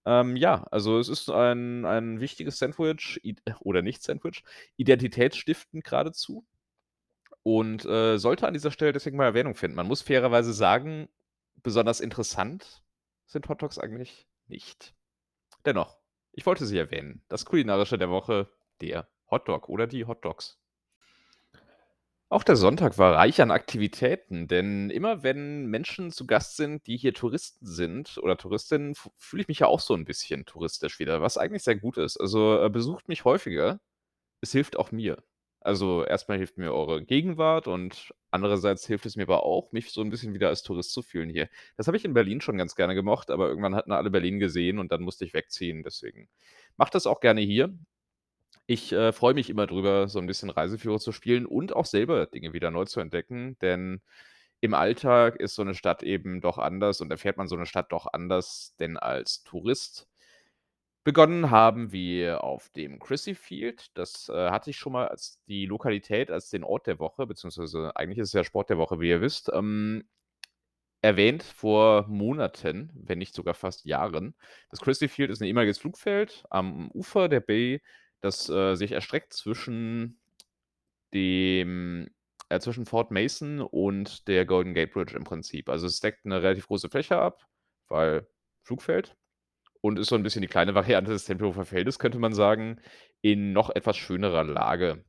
Ähm, 0.06 0.36
ja, 0.36 0.64
also 0.72 1.00
es 1.00 1.10
ist 1.10 1.30
ein 1.30 1.86
ein 1.86 2.20
wichtiges 2.20 2.60
Sandwich 2.60 3.22
oder 3.62 3.82
nicht 3.82 4.04
Sandwich, 4.04 4.44
identitätsstiftend 4.78 5.84
geradezu 5.84 6.46
und, 7.44 7.86
äh, 7.86 8.18
sollte 8.18 8.48
an 8.48 8.54
dieser 8.56 8.72
Stelle 8.72 8.92
deswegen 8.92 9.18
mal 9.18 9.26
Erwähnung 9.26 9.54
finden. 9.56 9.76
Man 9.76 9.88
muss 9.88 10.02
fairerweise 10.02 10.52
sagen, 10.52 11.08
besonders 11.62 12.00
interessant 12.00 12.84
sind 13.28 13.48
Hotdogs 13.50 13.78
eigentlich 13.78 14.28
nicht. 14.48 14.96
Dennoch, 15.66 16.00
ich 16.32 16.46
wollte 16.48 16.66
sie 16.66 16.78
erwähnen. 16.78 17.24
Das 17.28 17.46
Kulinarische 17.46 18.00
der 18.00 18.10
Woche, 18.10 18.50
der 18.82 19.08
Hotdog 19.30 19.70
oder 19.70 19.86
die 19.88 20.06
Hotdogs. 20.06 20.60
Auch 22.32 22.44
der 22.44 22.56
Sonntag 22.56 22.98
war 22.98 23.14
reich 23.16 23.40
an 23.40 23.52
Aktivitäten, 23.52 24.48
denn 24.48 24.90
immer 24.90 25.22
wenn 25.22 25.68
Menschen 25.68 26.12
zu 26.12 26.26
Gast 26.26 26.58
sind, 26.58 26.88
die 26.88 26.98
hier 26.98 27.14
Touristen 27.14 27.68
sind 27.68 28.18
oder 28.18 28.36
Touristinnen, 28.36 28.96
fühle 29.16 29.44
ich 29.44 29.48
mich 29.48 29.60
ja 29.60 29.68
auch 29.68 29.80
so 29.80 29.94
'n 29.94 30.06
bisschen 30.06 30.44
touristisch 30.46 30.98
wieder, 31.00 31.22
was 31.22 31.38
eigentlich 31.38 31.64
sehr 31.64 31.76
gut 31.76 31.98
ist. 31.98 32.18
Also, 32.18 32.60
äh, 32.64 32.70
besucht 32.72 33.08
mich 33.10 33.26
häufiger. 33.26 33.80
Es 34.42 34.52
hilft 34.54 34.78
auch 34.78 34.92
mir. 34.92 35.24
Also, 35.62 36.06
erst 36.06 36.30
mal 36.30 36.38
hilft 36.38 36.58
mir 36.58 36.74
eure 36.74 37.04
Gegenwart 37.06 37.68
und 37.68 38.14
andererseits 38.32 38.88
hilft 38.88 39.06
es 39.08 39.16
mir 39.18 39.24
aber 39.24 39.44
auch, 39.44 39.72
mich 39.72 39.92
so 39.92 40.02
'n 40.02 40.10
bisschen 40.12 40.34
wieder 40.34 40.50
als 40.50 40.64
Tourist 40.64 40.94
zu 40.94 41.02
fühlen 41.04 41.30
hier. 41.30 41.50
Das 41.78 41.88
habe 41.88 41.98
ich 41.98 42.06
in 42.06 42.14
Berlin 42.16 42.42
schon 42.42 42.58
ganz 42.58 42.76
gerne 42.76 42.96
gemocht, 42.96 43.32
aber 43.32 43.50
irgendwann 43.50 43.76
hatten 43.76 43.92
alle 43.94 44.12
Berlin 44.12 44.40
gesehen 44.40 44.80
und 44.80 44.92
dann 44.92 45.04
musste 45.04 45.26
ich 45.26 45.34
wegziehen. 45.34 45.84
Deswegen 45.84 46.30
mache 46.78 46.92
das 46.92 47.08
auch 47.08 47.22
gerne 47.22 47.42
hier. 47.42 47.74
Ich, 48.70 48.92
äh, 48.94 49.12
freue 49.14 49.36
mich 49.36 49.52
immer 49.52 49.68
drüber, 49.68 50.08
so 50.08 50.18
'n 50.18 50.26
bisschen 50.26 50.50
Reiseführer 50.50 50.98
zu 51.00 51.12
spielen 51.12 51.46
und 51.46 51.76
auch 51.76 51.86
selber 51.86 52.26
Dinge 52.26 52.52
wieder 52.54 52.72
neu 52.72 52.86
zu 52.86 53.00
entdecken, 53.00 53.58
denn 53.62 54.02
im 54.62 54.74
Alltag 54.74 55.36
ist 55.36 55.54
so 55.56 55.64
'ne 55.64 55.76
Stadt 55.76 56.02
eben 56.02 56.42
doch 56.42 56.58
anders 56.58 57.00
und 57.02 57.12
erfährt 57.12 57.38
man 57.38 57.48
so 57.48 57.56
'ne 57.56 57.68
Stadt 57.68 57.92
doch 57.92 58.08
anders 58.12 58.76
denn 58.80 58.98
als 58.98 59.44
Tourist. 59.44 60.06
Begonnen 61.06 61.52
haben 61.52 61.92
wir 61.92 62.44
auf 62.44 62.70
dem 62.70 62.98
Crissy 63.00 63.36
Field. 63.36 63.92
Das, 63.96 64.28
äh, 64.28 64.50
hatte 64.50 64.72
ich 64.72 64.78
schon 64.78 64.94
mal 64.94 65.08
als 65.08 65.40
die 65.48 65.68
Lokalität 65.68 66.32
als 66.32 66.50
den 66.50 66.64
Ort 66.64 66.88
der 66.88 66.98
Woche, 66.98 67.28
beziehungsweise 67.28 67.96
eigentlich 67.96 68.18
ist 68.18 68.30
es 68.30 68.34
ja 68.34 68.44
Sport 68.44 68.72
der 68.72 68.80
Woche, 68.80 69.00
wie 69.00 69.10
ihr 69.10 69.22
wisst, 69.22 69.52
ähm, 69.54 70.04
erwähnt 71.02 71.44
vor 71.44 72.08
Monaten, 72.10 72.92
wenn 72.96 73.20
nicht 73.20 73.36
sogar 73.36 73.56
fast 73.56 73.86
Jahren. 73.86 74.36
Das 74.72 74.82
Crissy 74.82 75.08
Field 75.10 75.32
ist 75.32 75.42
'n 75.42 75.46
ehemaliges 75.48 75.80
Flugfeld 75.80 76.46
am 76.52 76.92
Ufer 76.94 77.30
der 77.30 77.42
Bay, 77.42 77.82
das, 78.26 78.50
äh, 78.50 78.76
sich 78.76 78.92
erstreckt 78.94 79.34
zwischen 79.34 80.20
dem 81.14 82.10
äh, 82.50 82.60
zwischen 82.60 82.86
Fort 82.86 83.12
Mason 83.12 83.62
und 83.62 84.28
der 84.28 84.46
Golden 84.46 84.74
Gate 84.74 84.92
Bridge 84.94 85.16
im 85.18 85.24
Prinzip. 85.24 85.70
Also, 85.70 85.88
es 85.88 86.00
deckt 86.00 86.26
'ne 86.26 86.42
relativ 86.44 86.68
große 86.68 86.90
Fläche 86.90 87.18
ab, 87.18 87.48
weil 87.90 88.28
Flugfeld 88.64 89.16
und 89.82 90.00
ist 90.00 90.10
so 90.10 90.16
'n 90.16 90.24
bisschen 90.24 90.42
die 90.44 90.48
kleine 90.50 90.76
Variante 90.76 91.12
des 91.12 91.26
Tempelhofer 91.26 91.66
Feldes, 91.66 92.00
könnte 92.00 92.20
man 92.20 92.34
sagen, 92.34 92.82
in 93.22 93.54
noch 93.54 93.70
etwas 93.72 93.98
schönerer 93.98 94.44
Lage. 94.46 95.06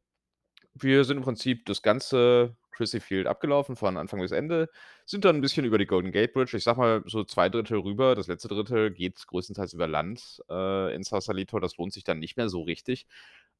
Wir 0.75 1.05
sind 1.05 1.19
im 1.19 1.25
Prinzip 1.25 1.67
das 1.67 1.83
ganze 1.83 2.57
Crissy 2.77 3.01
Field 3.01 3.27
abgelaufen 3.27 3.77
von 3.77 3.97
Anfang 3.97 4.21
bis 4.21 4.33
Ende, 4.33 4.69
sind 5.07 5.25
dann 5.25 5.37
'n 5.37 5.41
bisschen 5.43 5.65
über 5.67 5.79
die 5.79 5.87
Golden 5.87 6.13
Gate 6.13 6.33
Bridge, 6.35 6.57
ich 6.57 6.65
sage 6.65 6.79
mal, 6.81 7.03
so 7.07 7.25
2/3 7.25 7.77
rüber. 7.77 8.15
Das 8.15 8.29
letzte 8.29 8.49
Drittel 8.49 8.91
geht 8.93 9.27
größtenteils 9.27 9.73
über 9.75 9.89
Land, 9.89 10.43
äh, 10.51 10.95
in 10.95 11.03
Sausalito. 11.05 11.61
Das 11.61 11.77
lohnt 11.79 11.93
sich 11.95 12.05
dann 12.05 12.19
nicht 12.21 12.37
mehr 12.37 12.49
so 12.51 12.63
richtig. 12.63 13.07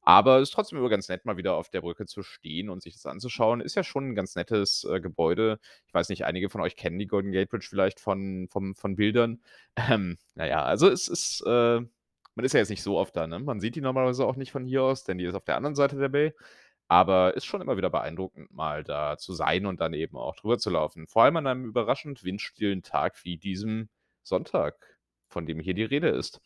Aber 0.03 0.39
ist 0.39 0.51
trotzdem 0.53 0.79
immer 0.79 0.89
ganz 0.89 1.09
nett, 1.09 1.25
mal 1.25 1.37
wieder 1.37 1.55
auf 1.55 1.69
der 1.69 1.81
Brücke 1.81 2.05
zu 2.05 2.23
stehen 2.23 2.69
und 2.69 2.81
sich 2.83 2.93
das 2.93 3.05
anzuschauen. 3.07 3.61
Ist 3.61 3.75
ja 3.75 3.83
schon 3.83 4.11
'n 4.11 4.15
ganz 4.15 4.35
nettes, 4.35 4.85
äh, 4.89 5.01
Gebäude. 5.01 5.59
Ich 5.87 5.93
weiß 5.93 6.09
nicht, 6.09 6.25
einige 6.25 6.49
von 6.49 6.61
euch 6.61 6.75
kennen 6.77 6.99
die 6.99 7.07
Golden 7.07 7.31
Gate 7.33 7.49
Bridge 7.49 7.67
vielleicht 7.69 7.99
von 7.99 8.47
vom 8.49 8.75
von 8.75 8.95
Bildern. 8.95 9.41
Ähm, 9.91 10.17
na 10.35 10.47
ja, 10.47 10.63
also 10.63 10.87
es 10.89 11.07
ist, 11.09 11.41
äh 11.45 11.81
man 12.35 12.45
ist 12.45 12.53
ja 12.53 12.59
jetzt 12.59 12.69
nicht 12.69 12.83
so 12.83 12.97
oft 12.99 13.15
da, 13.17 13.27
ne? 13.27 13.39
Man 13.39 13.59
sieht 13.59 13.75
die 13.75 13.81
normalerweise 13.81 14.25
auch 14.25 14.35
nicht 14.37 14.51
von 14.51 14.63
hier 14.65 14.83
aus, 14.83 15.03
denn 15.03 15.17
die 15.17 15.25
ist 15.25 15.33
auf 15.35 15.43
der 15.45 15.55
anderen 15.57 15.75
Seite 15.75 15.97
der 15.97 16.09
Bay. 16.09 16.33
Aber 16.89 17.35
ist 17.35 17.45
schon 17.45 17.61
immer 17.61 17.77
wieder 17.77 17.89
beeindruckend, 17.89 18.51
mal 18.53 18.83
da 18.83 19.17
zu 19.17 19.33
sein 19.33 19.65
und 19.65 19.81
dann 19.81 19.93
eben 19.93 20.17
auch 20.17 20.35
drüber 20.35 20.57
zu 20.57 20.69
laufen. 20.69 21.07
Vor 21.07 21.23
allem 21.23 21.37
an 21.37 21.47
einem 21.47 21.65
überraschend 21.65 22.23
windstillen 22.23 22.81
Tag 22.83 23.23
wie 23.25 23.37
diesem 23.37 23.89
Sonntag, 24.23 24.97
von 25.27 25.45
dem 25.45 25.59
hier 25.59 25.73
die 25.73 25.83
Rede 25.83 26.09
ist. 26.09 26.39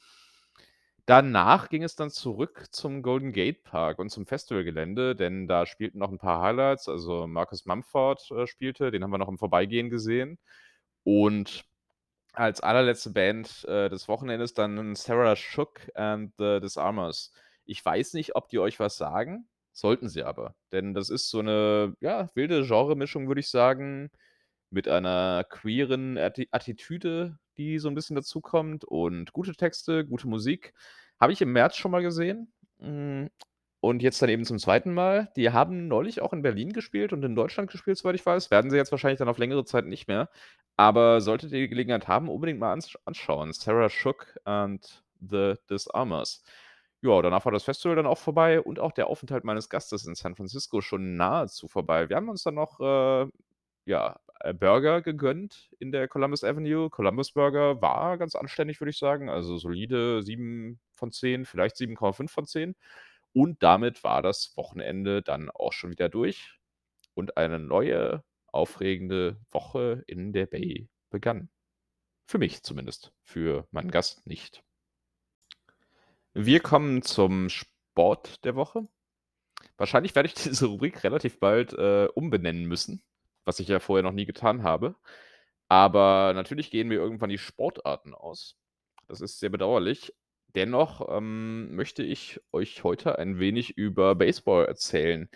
Danach 1.08 1.70
ging 1.70 1.84
es 1.84 1.96
dann 1.96 2.12
zurück 2.12 2.66
zum 2.72 3.02
Golden 3.02 3.32
Gate 3.34 3.64
Park 3.64 3.98
und 4.00 4.10
zum 4.10 4.26
Festivalgelände, 4.28 5.16
denn 5.16 5.48
da 5.48 5.66
spielten 5.66 5.98
noch 6.00 6.12
'n 6.12 6.20
paar 6.20 6.42
Highlights. 6.42 6.88
Also, 6.88 7.26
Marcus 7.28 7.66
Mumford, 7.66 8.30
äh, 8.32 8.46
spielte, 8.48 8.92
den 8.92 9.04
haben 9.04 9.12
wir 9.12 9.18
noch 9.18 9.28
im 9.30 9.38
Vorbeigehen 9.40 9.90
gesehen. 9.90 10.38
Und 11.04 11.66
als 12.34 12.62
allerletzte 12.62 13.12
Band, 13.12 13.66
äh, 13.66 13.90
des 13.90 14.08
Wochenendes 14.10 14.54
dann 14.56 14.96
Sarah 14.96 15.36
Shook 15.38 15.82
and 15.96 16.34
the 16.40 16.60
Disarmers. 16.62 17.34
Ich 17.66 17.86
weiß 17.86 18.14
nicht, 18.16 18.36
ob 18.36 18.50
die 18.50 18.60
euch 18.60 18.80
was 18.80 18.98
sagen, 18.98 19.50
sollten 19.74 20.10
sie 20.10 20.24
aber, 20.24 20.56
denn 20.72 20.94
das 20.94 21.10
ist 21.10 21.30
so 21.30 21.42
'ne, 21.42 21.96
ja, 22.02 22.30
wilde 22.36 22.66
Genremischung, 22.68 23.28
würde 23.28 23.42
ich 23.42 23.50
sagen, 23.50 24.12
mit 24.72 24.88
einer 24.88 25.46
queeren 25.50 26.18
Atti 26.18 26.48
Attitüde, 26.52 27.38
die 27.58 27.80
so 27.80 27.90
'n 27.90 27.96
bisschen 27.96 28.16
dazukommt 28.18 28.86
und 28.86 29.34
gute 29.34 29.54
Texte, 29.54 30.06
gute 30.06 30.28
Musik. 30.30 30.74
Habe 31.22 31.34
ich 31.34 31.42
im 31.42 31.52
März 31.54 31.78
schon 31.78 31.92
mal 31.92 32.02
gesehen, 32.04 32.54
hm, 32.80 33.30
und 33.82 34.02
jetzt 34.04 34.22
dann 34.22 34.30
eben 34.30 34.46
zum 34.46 34.60
2. 34.60 34.94
Mal. 34.94 35.32
Die 35.38 35.52
haben 35.52 35.88
neulich 35.88 36.22
auch 36.22 36.34
in 36.34 36.42
Berlin 36.44 36.74
gespielt 36.74 37.14
und 37.14 37.24
in 37.26 37.36
Deutschland 37.36 37.72
gespielt, 37.72 37.98
soweit 37.98 38.16
ich 38.16 38.26
weiß. 38.26 38.52
Werden 38.52 38.72
sie 38.72 38.78
jetzt 38.78 38.92
wahrscheinlich 38.92 39.20
dann 39.20 39.30
auf 39.30 39.38
längere 39.40 39.66
Zeit 39.66 39.86
nicht 39.88 40.08
mehr. 40.08 40.30
Aber 40.78 41.22
solltet 41.22 41.52
ihr 41.54 41.62
die 41.62 41.70
Gelegenheit 41.70 42.08
haben, 42.08 42.30
unbedingt 42.30 42.60
mal 42.60 42.74
ansch 42.74 42.98
anschauen. 43.06 43.54
Sarah 43.54 43.90
Shook 43.90 44.38
and 44.46 45.04
the 45.22 45.56
Disarmers. 45.70 46.44
Ja, 47.04 47.20
danach 47.22 47.46
war 47.46 47.52
das 47.52 47.64
Festival 47.64 47.96
dann 47.96 48.06
auch 48.06 48.18
vorbei 48.20 48.62
und 48.62 48.80
auch 48.80 48.92
der 48.92 49.08
Aufenthalt 49.08 49.44
meines 49.44 49.70
Gastes 49.70 50.06
in 50.06 50.14
San 50.16 50.36
Francisco 50.36 50.82
schon 50.82 51.16
nahezu 51.16 51.68
vorbei. 51.68 52.08
Wir 52.10 52.16
haben 52.16 52.30
uns 52.30 52.44
dann 52.44 52.54
noch, 52.56 52.80
äh, 52.80 53.28
ja, 53.86 54.20
äh, 54.42 54.54
Burger 54.54 55.02
gegönnt 55.02 55.72
in 55.80 55.92
der 55.92 56.08
Columbus 56.08 56.44
Avenue. 56.44 56.90
Columbus 56.92 57.32
Burger 57.32 57.82
war 57.82 58.18
ganz 58.20 58.36
anständig, 58.36 58.80
würde 58.82 58.92
ich 58.92 58.98
sagen, 59.00 59.30
also 59.30 59.58
solide 59.58 60.22
7 60.22 60.80
von 60.92 61.12
10, 61.12 61.46
vielleicht 61.46 61.76
7,5 61.78 62.32
von 62.32 62.46
10. 62.46 62.76
Und 63.34 63.64
damit 63.64 64.04
war 64.04 64.22
das 64.22 64.56
Wochenende 64.58 65.24
dann 65.24 65.50
auch 65.50 65.74
schon 65.74 65.90
wieder 65.92 66.10
durch 66.10 66.60
und 67.16 67.38
eine 67.38 67.60
neue, 67.60 68.24
aufregende 68.48 69.40
Woche 69.52 70.04
in 70.08 70.34
der 70.34 70.46
Bay 70.48 70.90
begann. 71.10 71.50
Für 72.28 72.40
mich 72.40 72.64
zumindest, 72.64 73.14
für 73.24 73.68
meinen 73.72 73.92
Gast 73.92 74.28
nicht. 74.28 74.64
Wir 76.36 76.62
kommen 76.62 77.02
zum 77.02 77.50
Sport 77.50 78.46
der 78.46 78.56
Woche. 78.56 78.88
Wahrscheinlich 79.78 80.16
werde 80.16 80.28
ich 80.30 80.36
diese 80.36 80.68
Rubrik 80.68 81.04
relativ 81.04 81.40
bald, 81.40 81.74
äh, 81.74 82.08
umbenennen 82.16 82.66
müssen, 82.68 83.04
was 83.46 83.60
ich 83.60 83.68
ja 83.70 83.80
vorher 83.80 84.04
noch 84.04 84.14
nie 84.14 84.26
getan 84.26 84.64
habe. 84.64 84.96
Aber 85.70 86.34
natürlich 86.36 86.72
gehen 86.72 86.90
mir 86.90 86.96
irgendwann 86.96 87.30
die 87.32 87.38
Sportarten 87.40 88.14
aus. 88.16 88.58
Das 89.08 89.22
ist 89.22 89.40
sehr 89.40 89.50
bedauerlich. 89.50 90.14
Dennoch, 90.56 91.08
ähm, 91.16 91.76
möchte 91.76 92.04
ich 92.04 92.42
euch 92.54 92.84
heute 92.84 93.20
ein 93.20 93.40
wenig 93.40 93.78
über 93.78 94.16
Baseball 94.16 94.66
erzählen. 94.68 95.30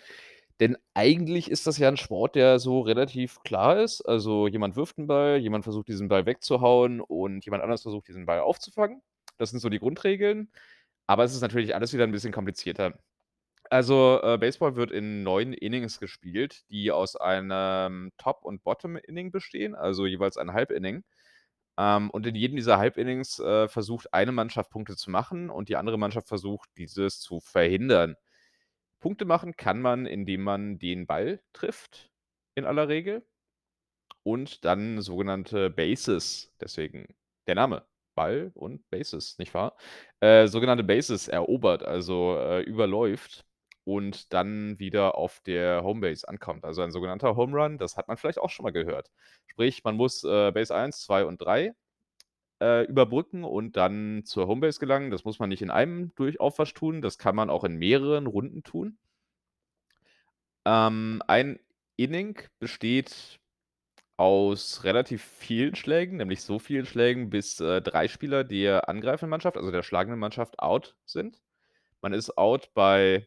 Denn 0.60 0.76
eigentlich 0.94 1.50
ist 1.50 1.66
das 1.66 1.78
ja 1.78 1.88
'n 1.88 1.96
Sport, 1.98 2.36
der 2.36 2.58
so 2.60 2.80
relativ 2.82 3.40
klar 3.44 3.80
ist. 3.82 4.02
Also, 4.02 4.48
jemand 4.48 4.76
wirft 4.76 4.98
'n 4.98 5.06
Ball, 5.08 5.38
jemand 5.38 5.64
versucht, 5.64 5.88
diesen 5.88 6.08
Ball 6.08 6.26
wegzuhauen 6.26 7.00
und 7.02 7.44
jemand 7.46 7.62
anders 7.64 7.82
versucht, 7.82 8.08
diesen 8.08 8.26
Ball 8.26 8.40
aufzufangen. 8.40 9.02
Das 9.38 9.50
sind 9.50 9.60
so 9.60 9.68
die 9.70 9.78
Grundregeln. 9.80 10.50
Aber 11.08 11.24
es 11.24 11.34
ist 11.34 11.40
natürlich 11.40 11.74
alles 11.74 11.92
wieder 11.92 12.04
'n 12.04 12.12
bisschen 12.12 12.32
komplizierter. 12.32 12.98
Also, 13.70 14.20
äh, 14.22 14.38
Baseball 14.38 14.76
wird 14.76 14.92
in 14.92 15.22
9 15.24 15.52
Innings 15.54 16.00
gespielt, 16.00 16.64
die 16.70 16.92
aus 16.92 17.16
einem 17.16 18.12
Top 18.18 18.44
und 18.44 18.64
Bottom 18.64 18.96
Inning 18.96 19.32
bestehen, 19.32 19.74
also 19.74 20.06
jeweils 20.06 20.36
ein 20.38 20.52
Halbinning. 20.54 21.04
Ähm, 21.78 22.10
und 22.10 22.26
in 22.26 22.34
jedem 22.36 22.56
dieser 22.56 22.78
Halbinnings, 22.78 23.38
äh, 23.40 23.68
versucht 23.68 24.14
eine 24.14 24.32
Mannschaft 24.32 24.70
Punkte 24.70 24.96
zu 24.96 25.10
machen 25.10 25.50
und 25.50 25.68
die 25.70 25.76
andere 25.76 25.98
Mannschaft 25.98 26.28
versucht, 26.28 26.68
dieses 26.78 27.20
zu 27.20 27.40
verhindern. 27.40 28.16
Punkte 29.00 29.24
machen 29.26 29.56
kann 29.56 29.80
man, 29.82 30.06
indem 30.06 30.42
man 30.42 30.78
den 30.78 31.06
Ball 31.06 31.42
trifft, 31.54 32.10
in 32.56 32.66
aller 32.66 32.88
Regel. 32.88 33.24
Und 34.26 34.64
dann 34.64 35.00
sogenannte 35.02 35.70
Bases, 35.70 36.52
deswegen 36.60 37.06
der 37.46 37.54
Name, 37.54 37.86
Ball 38.16 38.50
und 38.54 38.88
Bases, 38.90 39.38
nicht 39.38 39.54
wahr? 39.54 39.76
Äh, 40.20 40.48
sogenannte 40.48 40.84
Bases 40.84 41.28
erobert, 41.28 41.84
also, 41.84 42.36
äh, 42.38 42.62
überläuft 42.62 43.44
und 43.84 44.32
dann 44.32 44.78
wieder 44.80 45.16
auf 45.16 45.40
der 45.46 45.84
Homebase 45.84 46.28
ankommt. 46.28 46.64
Also, 46.64 46.82
ein 46.82 46.90
sogenannter 46.90 47.36
Home 47.36 47.56
Run, 47.56 47.78
das 47.78 47.96
hat 47.96 48.08
man 48.08 48.16
vielleicht 48.16 48.40
auch 48.40 48.50
schon 48.50 48.64
mal 48.64 48.72
gehört. 48.72 49.10
Sprich, 49.46 49.84
man 49.84 49.96
muss, 49.96 50.24
äh, 50.24 50.50
Base 50.52 50.74
1, 50.74 51.02
2 51.02 51.24
und 51.26 51.38
3, 51.42 51.74
äh, 52.60 52.84
überbrücken 52.86 53.44
und 53.44 53.76
dann 53.76 54.22
zur 54.24 54.46
Homebase 54.48 54.80
gelangen. 54.80 55.10
Das 55.10 55.24
muss 55.24 55.38
man 55.38 55.48
nicht 55.48 55.62
in 55.62 55.70
einem 55.70 56.14
Durchaufwasch 56.16 56.74
tun, 56.74 57.02
das 57.02 57.18
kann 57.18 57.36
man 57.36 57.50
auch 57.50 57.64
in 57.64 57.76
mehreren 57.76 58.26
Runden 58.26 58.62
tun. 58.62 58.98
Ähm, 60.64 61.22
ein 61.26 61.60
Inning 61.96 62.40
besteht 62.58 63.40
aus 64.18 64.84
relativ 64.84 65.22
vielen 65.24 65.74
Schlägen, 65.76 66.18
nämlich 66.18 66.42
so 66.42 66.58
vielen 66.58 66.86
Schlägen, 66.86 67.30
bis, 67.30 67.60
äh, 67.60 67.82
3 67.82 68.08
Spieler 68.08 68.44
der 68.44 68.88
angreifenden 68.88 69.30
Mannschaft, 69.30 69.56
also 69.58 69.70
der 69.70 69.82
schlagenden 69.82 70.20
Mannschaft, 70.20 70.58
out 70.60 70.96
sind. 71.06 71.40
Man 72.02 72.12
ist 72.14 72.38
out 72.38 72.70
bei, 72.74 73.26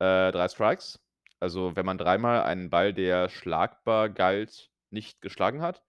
äh, 0.00 0.32
3 0.32 0.48
Strikes. 0.48 1.00
Also, 1.40 1.76
wenn 1.76 1.86
man 1.86 1.98
dreimal 1.98 2.42
einen 2.44 2.70
Ball, 2.70 2.94
der 2.94 3.28
schlagbar 3.30 4.10
galt, 4.10 4.70
nicht 4.90 5.20
geschlagen 5.22 5.62
hat. 5.62 5.82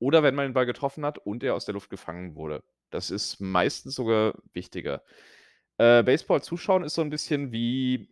Oder 0.00 0.22
wenn 0.24 0.34
man 0.36 0.46
den 0.48 0.54
Ball 0.54 0.66
getroffen 0.66 1.04
hat 1.06 1.18
und 1.18 1.44
er 1.44 1.54
aus 1.56 1.66
der 1.66 1.74
Luft 1.74 1.90
gefangen 1.90 2.36
wurde. 2.36 2.64
Das 2.90 3.10
ist 3.10 3.40
meistens 3.40 3.94
sogar 3.96 4.34
wichtiger. 4.54 5.02
Äh, 5.78 6.02
Baseball 6.04 6.42
zuschauen 6.42 6.84
ist 6.84 6.94
so 6.94 7.02
'n 7.02 7.10
bisschen 7.10 7.52
wie 7.52 8.10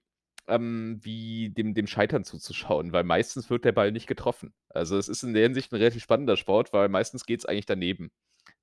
ähm, 0.51 0.99
wie 1.03 1.51
dem 1.51 1.75
dem 1.75 1.87
Scheitern 1.87 2.25
zuzuschauen, 2.25 2.93
weil 2.93 3.05
meistens 3.05 3.51
wird 3.51 3.65
der 3.65 3.73
Ball 3.73 3.93
nicht 3.93 4.07
getroffen. 4.07 4.53
Also, 4.69 4.97
es 4.99 5.09
ist 5.09 5.23
in 5.23 5.35
der 5.35 5.45
Hinsicht 5.45 5.73
'n 5.73 5.77
relativ 5.79 6.03
spannender 6.03 6.37
Sport, 6.37 6.73
weil 6.73 6.89
meistens 6.89 7.27
geht's 7.27 7.47
eigentlich 7.47 7.67
daneben. 7.67 8.11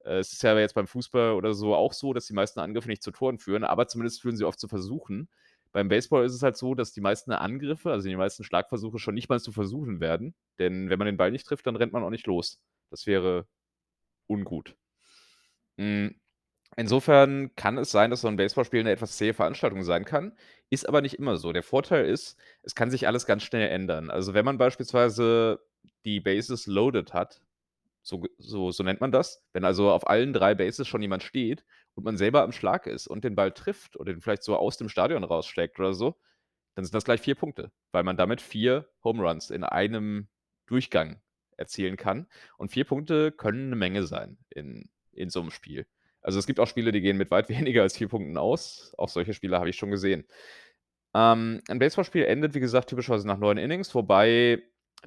Äh, 0.05 0.19
es 0.19 0.33
ist 0.33 0.43
ja 0.43 0.57
jetzt 0.59 0.75
beim 0.75 0.87
Fußball 0.87 1.33
oder 1.33 1.53
so 1.53 1.75
auch 1.75 1.93
so, 1.93 2.13
dass 2.13 2.27
die 2.27 2.33
meisten 2.33 2.59
Angriffe 2.59 2.89
nicht 2.89 3.03
zu 3.03 3.11
Toren 3.11 3.39
führen, 3.39 3.63
aber 3.63 3.87
zumindest 3.87 4.21
führen 4.21 4.37
sie 4.37 4.45
oft 4.45 4.59
zu 4.59 4.67
Versuchen. 4.67 5.29
Beim 5.73 5.89
Baseball 5.89 6.25
ist 6.25 6.33
es 6.33 6.43
halt 6.43 6.57
so, 6.57 6.75
dass 6.75 6.93
die 6.93 7.01
meisten 7.01 7.31
Angriffe, 7.31 7.91
also 7.91 8.07
die 8.09 8.15
meisten 8.15 8.43
Schlagversuche 8.43 8.99
schon 8.99 9.15
nicht 9.15 9.29
mal 9.29 9.39
zu 9.39 9.51
Versuchen 9.51 9.99
werden, 9.99 10.35
denn 10.59 10.89
wenn 10.89 10.99
man 10.99 11.07
den 11.07 11.17
Ball 11.17 11.31
nicht 11.31 11.45
trifft, 11.47 11.67
dann 11.67 11.75
rennt 11.75 11.93
man 11.93 12.03
auch 12.03 12.09
nicht 12.09 12.27
los. 12.27 12.61
Das 12.89 13.05
wäre 13.07 13.47
ungut. 14.27 14.75
Hm, 15.77 16.15
insofern 16.77 17.51
kann 17.55 17.77
es 17.77 17.91
sein, 17.91 18.11
dass 18.11 18.21
so 18.21 18.27
'n 18.29 18.37
Baseballspiel 18.37 18.83
'ne 18.83 18.91
etwas 18.91 19.17
zähe 19.17 19.33
Veranstaltung 19.33 19.83
sein 19.83 20.05
kann, 20.05 20.33
ist 20.69 20.87
aber 20.89 21.01
nicht 21.01 21.15
immer 21.19 21.37
so. 21.37 21.53
Der 21.53 21.63
Vorteil 21.63 22.05
ist, 22.07 22.37
es 22.63 22.75
kann 22.75 22.91
sich 22.91 23.07
alles 23.07 23.25
ganz 23.27 23.43
schnell 23.43 23.69
ändern. 23.69 24.09
Also, 24.11 24.33
wenn 24.35 24.45
man 24.45 24.57
beispielsweise 24.59 25.59
die 26.05 26.19
Bases 26.21 26.67
loaded 26.67 27.13
hat, 27.13 27.41
so 28.03 28.23
so 28.39 28.71
so 28.71 28.83
nennt 28.83 29.01
man 29.01 29.11
das, 29.11 29.43
wenn 29.53 29.65
also 29.65 29.91
auf 29.91 30.07
allen 30.09 30.33
3 30.33 30.55
Bases 30.55 30.87
schon 30.87 31.01
jemand 31.03 31.23
steht 31.23 31.65
und 31.95 32.05
man 32.05 32.17
selber 32.17 32.43
am 32.43 32.53
Schlag 32.53 32.87
ist 32.87 33.07
und 33.07 33.23
den 33.25 33.35
Ball 33.35 33.51
trifft 33.53 33.97
oder 33.97 34.13
den 34.13 34.21
vielleicht 34.21 34.43
so 34.43 34.57
aus 34.57 34.77
dem 34.77 34.89
Stadion 34.89 35.23
rausschlägt 35.25 35.79
oder 35.79 35.93
so, 35.93 36.17
dann 36.75 36.85
sind 36.85 36.95
das 36.95 37.05
gleich 37.05 37.21
4 37.21 37.35
Punkte, 37.35 37.71
weil 37.93 38.03
man 38.03 38.17
damit 38.17 38.41
4 38.41 38.89
Home 39.03 39.23
Runs 39.27 39.49
in 39.51 39.63
einem 39.65 40.29
Durchgang 40.67 41.21
erzielen 41.57 41.97
kann. 41.97 42.27
Und 42.57 42.71
4 42.71 42.85
Punkte 42.85 43.31
können 43.33 43.69
'ne 43.71 43.75
Menge 43.77 44.03
sein 44.05 44.37
in 44.51 44.89
in 45.13 45.29
so 45.31 45.41
'nem 45.41 45.51
Spiel. 45.51 45.85
Also, 46.27 46.39
es 46.39 46.45
gibt 46.45 46.59
auch 46.59 46.67
Spiele, 46.67 46.91
die 46.91 46.99
gehen 46.99 47.15
mit 47.17 47.31
weit 47.31 47.47
weniger 47.49 47.83
als 47.83 47.97
4 47.97 48.09
Punkten 48.09 48.37
aus. 48.37 48.93
Auch 48.97 49.09
solche 49.09 49.33
Spiele 49.33 49.57
habe 49.59 49.69
ich 49.69 49.77
schon 49.77 49.91
gesehen. 49.91 50.25
Ähm, 51.15 51.61
ein 51.69 51.79
Baseballspiel 51.79 52.25
endet, 52.25 52.53
wie 52.53 52.59
gesagt, 52.59 52.89
typischerweise 52.89 53.27
nach 53.27 53.37
9 53.37 53.57
Innings, 53.57 53.95
wobei 53.95 54.61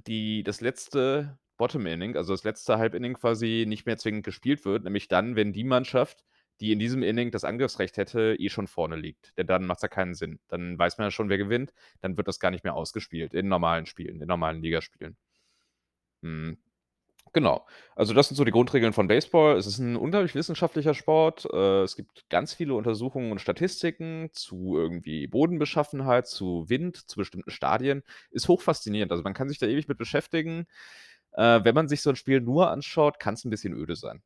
die 0.07 0.43
das 0.45 0.63
letzte 0.63 1.39
Bottom 1.59 1.85
Inning, 1.87 2.17
also 2.17 2.33
das 2.33 2.45
letzte 2.45 2.79
Halbinning 2.79 3.15
quasi 3.15 3.67
nicht 3.69 3.85
mehr 3.85 3.99
zwingend 3.99 4.25
gespielt 4.25 4.65
wird, 4.65 4.85
nämlich 4.85 5.09
dann, 5.09 5.37
wenn 5.37 5.53
die 5.53 5.65
Mannschaft, 5.65 6.25
die 6.61 6.73
in 6.73 6.79
diesem 6.79 7.03
Inning 7.03 7.31
das 7.33 7.45
Angriffsrecht 7.45 7.99
hätte, 7.99 8.35
eh 8.39 8.49
schon 8.49 8.67
vorne 8.67 8.97
liegt. 8.97 9.37
Denn 9.37 9.47
dann 9.47 9.67
macht 9.67 9.79
es 9.79 9.83
ja 9.83 9.89
keinen 9.89 10.15
Sinn. 10.15 10.41
Dann 10.49 10.79
weiß 10.79 10.97
man 10.97 11.09
ja 11.09 11.11
schon, 11.11 11.29
wer 11.29 11.39
gewinnt. 11.39 11.75
Dann 12.01 12.17
wird 12.17 12.29
das 12.29 12.41
gar 12.41 12.51
nicht 12.51 12.65
mehr 12.65 12.75
ausgespielt 12.75 13.35
in 13.35 13.49
normalen 13.49 13.85
Spielen, 13.85 14.23
in 14.23 14.29
normalen 14.29 14.63
Ligaspielen. 14.63 15.19
Hm. 16.23 16.57
Genau. 17.33 17.65
Also 17.95 18.13
das 18.13 18.27
sind 18.29 18.37
so 18.37 18.45
die 18.45 18.51
Grundregeln 18.51 18.93
von 18.93 19.07
Baseball. 19.07 19.57
Es 19.57 19.67
ist 19.67 19.79
ein 19.79 19.95
unglaublich 19.97 20.35
wissenschaftlicher 20.35 20.95
Sport. 20.95 21.47
Äh, 21.53 21.83
es 21.83 21.95
gibt 21.95 22.29
ganz 22.29 22.55
viele 22.55 22.75
Untersuchungen 22.75 23.31
und 23.31 23.41
Statistiken 23.41 24.31
zu 24.33 24.77
irgendwie 24.77 25.29
Bodenbeschaffenheit, 25.29 26.27
zu 26.27 26.69
Wind, 26.69 26.97
zu 27.09 27.17
bestimmten 27.19 27.51
Stadien. 27.51 28.03
Ist 28.33 28.49
hoch 28.49 28.63
faszinierend. 28.63 29.13
Also 29.13 29.23
man 29.23 29.35
kann 29.35 29.49
sich 29.49 29.59
da 29.59 29.67
ewig 29.67 29.87
mit 29.87 29.97
beschäftigen. 29.99 30.67
Äh, 31.33 31.61
wenn 31.65 31.75
man 31.75 31.89
sich 31.89 32.03
so 32.03 32.11
ein 32.11 32.17
Spiel 32.17 32.41
nur 32.41 32.71
anschaut, 32.71 33.21
kann 33.21 33.35
es 33.35 33.45
ein 33.45 33.51
bisschen 33.51 33.75
öde 33.75 33.95
sein. 33.95 34.23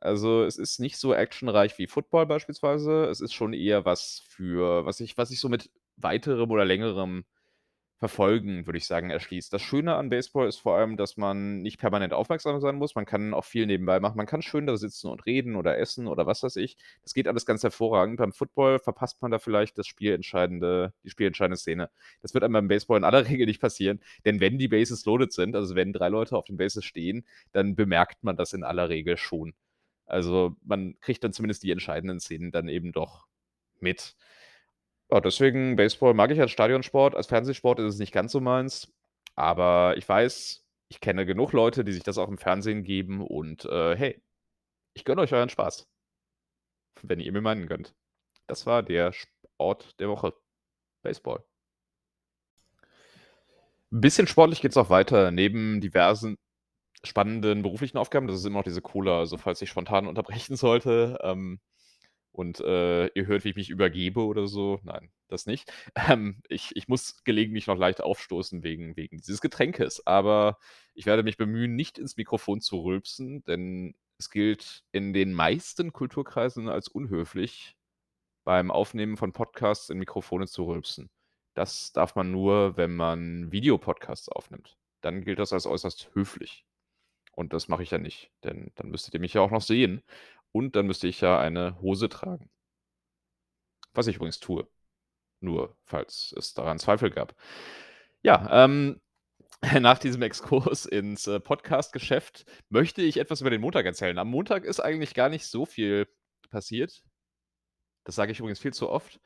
Also 0.00 0.44
es 0.44 0.56
ist 0.56 0.80
nicht 0.80 0.98
so 0.98 1.14
actionreich 1.14 1.78
wie 1.78 1.86
Football 1.86 2.26
beispielsweise. 2.26 3.06
Es 3.06 3.20
ist 3.20 3.34
schon 3.34 3.52
eher 3.52 3.84
was 3.84 4.22
für, 4.28 4.86
was 4.86 5.00
ich, 5.00 5.18
was 5.18 5.30
ich 5.30 5.40
so 5.40 5.48
mit 5.50 5.70
weiterem 5.96 6.50
oder 6.50 6.64
längerem 6.64 7.24
Verfolgen, 7.98 8.66
würde 8.66 8.76
ich 8.76 8.86
sagen, 8.86 9.08
erschließt. 9.08 9.50
Das 9.50 9.62
Schöne 9.62 9.94
an 9.94 10.10
Baseball 10.10 10.46
ist 10.46 10.58
vor 10.58 10.76
allem, 10.76 10.98
dass 10.98 11.16
man 11.16 11.62
nicht 11.62 11.78
permanent 11.78 12.12
aufmerksam 12.12 12.60
sein 12.60 12.76
muss. 12.76 12.94
Man 12.94 13.06
kann 13.06 13.32
auch 13.32 13.46
viel 13.46 13.64
nebenbei 13.64 14.00
machen. 14.00 14.18
Man 14.18 14.26
kann 14.26 14.42
schön 14.42 14.66
da 14.66 14.76
sitzen 14.76 15.08
und 15.08 15.24
reden 15.24 15.56
oder 15.56 15.78
essen 15.78 16.06
oder 16.06 16.26
was 16.26 16.42
weiß 16.42 16.56
ich. 16.56 16.76
Das 17.02 17.14
geht 17.14 17.26
alles 17.26 17.46
ganz 17.46 17.62
hervorragend. 17.62 18.18
Beim 18.18 18.32
Football 18.32 18.80
verpasst 18.80 19.22
man 19.22 19.30
da 19.30 19.38
vielleicht 19.38 19.78
das 19.78 19.86
spielentscheidende, 19.86 20.92
die 21.04 21.10
spielentscheidende 21.10 21.56
Szene. 21.56 21.88
Das 22.20 22.34
wird 22.34 22.44
einem 22.44 22.52
beim 22.52 22.68
Baseball 22.68 22.98
in 22.98 23.04
aller 23.04 23.24
Regel 23.28 23.46
nicht 23.46 23.62
passieren, 23.62 24.00
denn 24.26 24.40
wenn 24.40 24.58
die 24.58 24.68
Bases 24.68 25.06
loaded 25.06 25.32
sind, 25.32 25.56
also 25.56 25.74
wenn 25.74 25.94
drei 25.94 26.10
Leute 26.10 26.36
auf 26.36 26.44
den 26.44 26.58
Bases 26.58 26.84
stehen, 26.84 27.24
dann 27.52 27.76
bemerkt 27.76 28.24
man 28.24 28.36
das 28.36 28.52
in 28.52 28.62
aller 28.62 28.90
Regel 28.90 29.16
schon. 29.16 29.54
Also 30.04 30.54
man 30.62 31.00
kriegt 31.00 31.24
dann 31.24 31.32
zumindest 31.32 31.62
die 31.62 31.70
entscheidenden 31.70 32.20
Szenen 32.20 32.50
dann 32.50 32.68
eben 32.68 32.92
doch 32.92 33.26
mit. 33.80 34.16
Ja, 35.10 35.20
deswegen 35.20 35.76
Baseball 35.76 36.14
mag 36.14 36.30
ich 36.30 36.40
als 36.40 36.50
Stadionsport. 36.50 37.14
Als 37.14 37.28
Fernsehsport 37.28 37.78
ist 37.78 37.94
es 37.94 37.98
nicht 37.98 38.12
ganz 38.12 38.32
so 38.32 38.40
meins. 38.40 38.92
Aber 39.36 39.96
ich 39.96 40.08
weiß, 40.08 40.64
ich 40.88 41.00
kenne 41.00 41.26
genug 41.26 41.52
Leute, 41.52 41.84
die 41.84 41.92
sich 41.92 42.02
das 42.02 42.18
auch 42.18 42.28
im 42.28 42.38
Fernsehen 42.38 42.84
geben 42.84 43.24
und 43.24 43.64
äh, 43.66 43.96
hey, 43.96 44.22
ich 44.94 45.04
gönne 45.04 45.20
euch 45.20 45.32
euren 45.32 45.50
Spaß. 45.50 45.88
Wenn 47.02 47.20
ihr 47.20 47.32
mir 47.32 47.42
meinen 47.42 47.66
gönnt. 47.66 47.94
Das 48.46 48.66
war 48.66 48.82
der 48.82 49.12
Sport 49.12 49.98
der 50.00 50.08
Woche. 50.08 50.34
Baseball. 51.02 51.44
Ein 53.92 54.00
bisschen 54.00 54.26
sportlich 54.26 54.60
geht 54.60 54.72
es 54.72 54.76
auch 54.76 54.90
weiter. 54.90 55.30
Neben 55.30 55.80
diversen 55.80 56.36
spannenden 57.04 57.62
beruflichen 57.62 57.98
Aufgaben, 57.98 58.26
das 58.26 58.36
ist 58.36 58.44
immer 58.44 58.58
noch 58.58 58.64
diese 58.64 58.82
Cola, 58.82 59.20
also 59.20 59.36
falls 59.36 59.62
ich 59.62 59.70
spontan 59.70 60.06
unterbrechen 60.06 60.56
sollte, 60.56 61.18
ähm, 61.22 61.60
und 62.36 62.60
äh, 62.60 63.06
ihr 63.08 63.26
hört, 63.26 63.44
wie 63.44 63.50
ich 63.50 63.56
mich 63.56 63.70
übergebe 63.70 64.24
oder 64.24 64.46
so. 64.46 64.78
Nein, 64.82 65.10
das 65.28 65.46
nicht. 65.46 65.72
Ähm, 66.08 66.42
ich, 66.48 66.76
ich 66.76 66.88
muss 66.88 67.24
gelegentlich 67.24 67.66
noch 67.66 67.78
leicht 67.78 68.02
aufstoßen 68.02 68.62
wegen, 68.62 68.96
wegen 68.96 69.18
dieses 69.18 69.40
Getränkes, 69.40 70.06
aber 70.06 70.58
ich 70.94 71.06
werde 71.06 71.22
mich 71.22 71.36
bemühen, 71.36 71.74
nicht 71.74 71.98
ins 71.98 72.16
Mikrofon 72.16 72.60
zu 72.60 72.80
rülpsen, 72.84 73.42
denn 73.44 73.94
es 74.18 74.30
gilt 74.30 74.84
in 74.92 75.12
den 75.14 75.32
meisten 75.32 75.92
Kulturkreisen 75.92 76.68
als 76.68 76.88
unhöflich, 76.88 77.76
beim 78.44 78.70
Aufnehmen 78.70 79.16
von 79.16 79.32
Podcasts 79.32 79.90
in 79.90 79.98
Mikrofone 79.98 80.46
zu 80.46 80.64
rülpsen. 80.64 81.10
Das 81.54 81.92
darf 81.92 82.14
man 82.14 82.30
nur, 82.30 82.76
wenn 82.76 82.94
man 82.94 83.50
Videopodcasts 83.50 84.28
aufnimmt. 84.28 84.76
Dann 85.00 85.22
gilt 85.24 85.38
das 85.38 85.52
als 85.52 85.66
äußerst 85.66 86.10
höflich. 86.14 86.66
Und 87.36 87.52
das 87.52 87.68
mache 87.68 87.82
ich 87.82 87.90
ja 87.90 87.98
nicht, 87.98 88.30
denn 88.44 88.72
dann 88.76 88.90
müsstet 88.90 89.14
ihr 89.14 89.20
mich 89.20 89.34
ja 89.34 89.42
auch 89.42 89.50
noch 89.50 89.60
sehen. 89.60 90.02
Und 90.52 90.76
dann 90.76 90.86
müsste 90.86 91.08
ich 91.08 91.20
ja 91.20 91.38
eine 91.38 91.80
Hose 91.80 92.08
tragen. 92.08 92.50
Was 93.92 94.06
ich 94.06 94.16
übrigens 94.16 94.40
tue. 94.40 94.68
Nur, 95.40 95.76
falls 95.84 96.34
es 96.36 96.54
daran 96.54 96.78
Zweifel 96.78 97.10
gab. 97.10 97.34
Ja, 98.22 98.64
ähm, 98.64 99.00
nach 99.80 99.98
diesem 99.98 100.22
Exkurs 100.22 100.86
ins 100.86 101.26
äh, 101.26 101.40
Podcast-Geschäft 101.40 102.44
möchte 102.68 103.02
ich 103.02 103.18
etwas 103.18 103.40
über 103.40 103.50
den 103.50 103.60
Montag 103.60 103.86
erzählen. 103.86 104.18
Am 104.18 104.28
Montag 104.28 104.64
ist 104.64 104.80
eigentlich 104.80 105.14
gar 105.14 105.28
nicht 105.28 105.46
so 105.46 105.66
viel 105.66 106.08
passiert. 106.50 107.02
Das 108.04 108.14
sage 108.14 108.32
ich 108.32 108.38
übrigens 108.38 108.60
viel 108.60 108.72
zu 108.72 108.88
oft. 108.88 109.20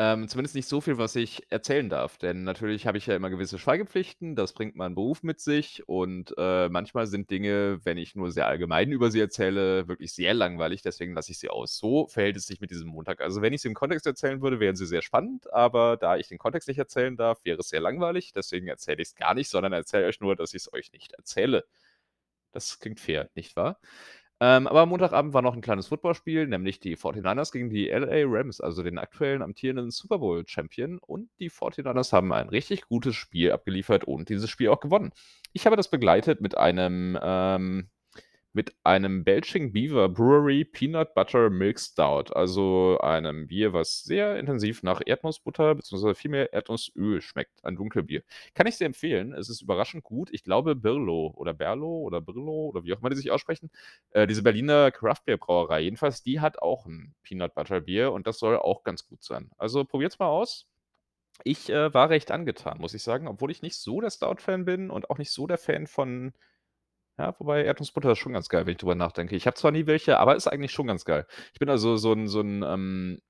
Ähm, 0.00 0.28
zumindest 0.28 0.54
nicht 0.54 0.68
so 0.68 0.80
viel, 0.80 0.96
was 0.96 1.16
ich 1.16 1.50
erzählen 1.50 1.88
darf, 1.88 2.18
denn 2.18 2.44
natürlich 2.44 2.86
habe 2.86 2.98
ich 2.98 3.06
ja 3.06 3.16
immer 3.16 3.30
gewisse 3.30 3.58
Schweigepflichten, 3.58 4.36
das 4.36 4.52
bringt 4.52 4.76
meinen 4.76 4.94
Beruf 4.94 5.24
mit 5.24 5.40
sich 5.40 5.88
und, 5.88 6.32
äh, 6.38 6.68
manchmal 6.68 7.08
sind 7.08 7.30
Dinge, 7.30 7.80
wenn 7.82 7.98
ich 7.98 8.14
nur 8.14 8.30
sehr 8.30 8.46
allgemein 8.46 8.92
über 8.92 9.10
sie 9.10 9.18
erzähle, 9.18 9.88
wirklich 9.88 10.12
sehr 10.12 10.34
langweilig, 10.34 10.82
deswegen 10.82 11.14
lasse 11.14 11.32
ich 11.32 11.40
sie 11.40 11.48
aus. 11.48 11.76
So 11.76 12.06
verhält 12.06 12.36
es 12.36 12.46
sich 12.46 12.60
mit 12.60 12.70
diesem 12.70 12.86
Montag. 12.90 13.20
Also, 13.20 13.42
wenn 13.42 13.52
ich 13.52 13.60
sie 13.62 13.66
im 13.68 13.74
Kontext 13.74 14.06
erzählen 14.06 14.40
würde, 14.40 14.60
wären 14.60 14.76
sie 14.76 14.86
sehr 14.86 15.02
spannend, 15.02 15.52
aber 15.52 15.96
da 15.96 16.16
ich 16.16 16.28
den 16.28 16.38
Kontext 16.38 16.68
nicht 16.68 16.78
erzählen 16.78 17.16
darf, 17.16 17.40
wäre 17.44 17.58
es 17.58 17.68
sehr 17.68 17.80
langweilig, 17.80 18.32
deswegen 18.32 18.68
erzähle 18.68 19.02
ich 19.02 19.08
es 19.08 19.14
gar 19.16 19.34
nicht, 19.34 19.48
sondern 19.50 19.72
erzähle 19.72 20.06
euch 20.06 20.20
nur, 20.20 20.36
dass 20.36 20.54
ich 20.54 20.62
es 20.62 20.72
euch 20.72 20.92
nicht 20.92 21.12
erzähle. 21.14 21.64
Das 22.52 22.78
klingt 22.80 23.00
fair, 23.00 23.30
nicht 23.34 23.56
wahr? 23.56 23.80
Ähm, 24.40 24.68
aber 24.68 24.82
am 24.82 24.90
Montagabend 24.90 25.34
war 25.34 25.42
noch 25.42 25.54
ein 25.54 25.60
kleines 25.60 25.88
Footballspiel, 25.88 26.46
nämlich 26.46 26.78
die 26.78 26.96
49ers 26.96 27.50
gegen 27.50 27.70
die 27.70 27.88
LA 27.88 28.22
Rams, 28.24 28.60
also 28.60 28.84
den 28.84 28.98
aktuellen 28.98 29.42
amtierenden 29.42 29.90
Super 29.90 30.18
Bowl 30.18 30.44
Champion. 30.46 30.98
Und 30.98 31.28
die 31.40 31.50
49ers 31.50 32.12
haben 32.12 32.32
ein 32.32 32.48
richtig 32.48 32.82
gutes 32.82 33.16
Spiel 33.16 33.50
abgeliefert 33.50 34.04
und 34.04 34.28
dieses 34.28 34.48
Spiel 34.48 34.68
auch 34.68 34.80
gewonnen. 34.80 35.12
Ich 35.52 35.66
habe 35.66 35.76
das 35.76 35.90
begleitet 35.90 36.40
mit 36.40 36.56
einem 36.56 37.18
ähm, 37.20 37.88
mit 38.58 38.74
einem 38.82 39.22
Belching 39.22 39.72
Beaver 39.72 40.08
Brewery 40.08 40.64
Peanut 40.64 41.14
Butter 41.14 41.48
Milk 41.48 41.78
Stout, 41.78 42.32
also 42.34 42.98
einem 42.98 43.46
Bier, 43.46 43.72
was 43.72 44.02
sehr 44.02 44.36
intensiv 44.36 44.82
nach 44.82 45.00
Erdnussbutter 45.06 45.76
bzw. 45.76 46.14
vielmehr 46.14 46.52
Erdnussöl 46.52 47.20
schmeckt. 47.20 47.64
Ein 47.64 47.76
Dunkelbier. 47.76 48.24
Kann 48.54 48.66
ich 48.66 48.76
sehr 48.76 48.88
empfehlen. 48.88 49.32
Es 49.32 49.48
ist 49.48 49.62
überraschend 49.62 50.02
gut. 50.02 50.30
Ich 50.32 50.42
glaube, 50.42 50.74
Birlo 50.74 51.32
oder 51.36 51.54
Berlo 51.54 52.00
oder 52.00 52.20
Brillo 52.20 52.70
oder 52.70 52.82
wie 52.82 52.92
auch 52.92 52.98
immer 52.98 53.10
die 53.10 53.16
sich 53.16 53.30
aussprechen, 53.30 53.70
äh, 54.10 54.26
diese 54.26 54.42
Berliner 54.42 54.90
Craft 54.90 55.22
Beer 55.24 55.36
Brauerei, 55.36 55.82
jedenfalls, 55.82 56.24
die 56.24 56.40
hat 56.40 56.60
auch 56.60 56.84
ein 56.84 57.14
Peanut 57.22 57.54
Butter 57.54 57.82
Bier 57.82 58.10
und 58.10 58.26
das 58.26 58.40
soll 58.40 58.56
auch 58.56 58.82
ganz 58.82 59.06
gut 59.06 59.22
sein. 59.22 59.52
Also 59.56 59.84
probiert's 59.84 60.18
mal 60.18 60.26
aus. 60.26 60.66
Ich 61.44 61.70
äh, 61.70 61.94
war 61.94 62.10
recht 62.10 62.32
angetan, 62.32 62.78
muss 62.80 62.94
ich 62.94 63.04
sagen, 63.04 63.28
obwohl 63.28 63.52
ich 63.52 63.62
nicht 63.62 63.76
so 63.76 64.00
der 64.00 64.10
Stout-Fan 64.10 64.64
bin 64.64 64.90
und 64.90 65.10
auch 65.10 65.18
nicht 65.18 65.30
so 65.30 65.46
der 65.46 65.58
Fan 65.58 65.86
von 65.86 66.32
ja, 67.18 67.34
wobei 67.38 67.64
Erdnussbutter 67.64 68.12
ist 68.12 68.18
schon 68.18 68.32
ganz 68.32 68.48
geil, 68.48 68.66
wenn 68.66 68.72
ich 68.72 68.78
drüber 68.78 68.94
nachdenke. 68.94 69.36
Ich 69.36 69.46
habe 69.46 69.56
zwar 69.56 69.72
nie 69.72 69.86
welche, 69.86 70.18
aber 70.18 70.36
ist 70.36 70.46
eigentlich 70.48 70.72
schon 70.72 70.86
ganz 70.86 71.04
geil. 71.04 71.26
Ich 71.52 71.58
bin 71.60 71.68
also 71.70 71.96
so 71.96 72.12
ein, 72.12 72.28
so 72.28 72.40
'n, 72.40 72.62
ähm 72.66 73.20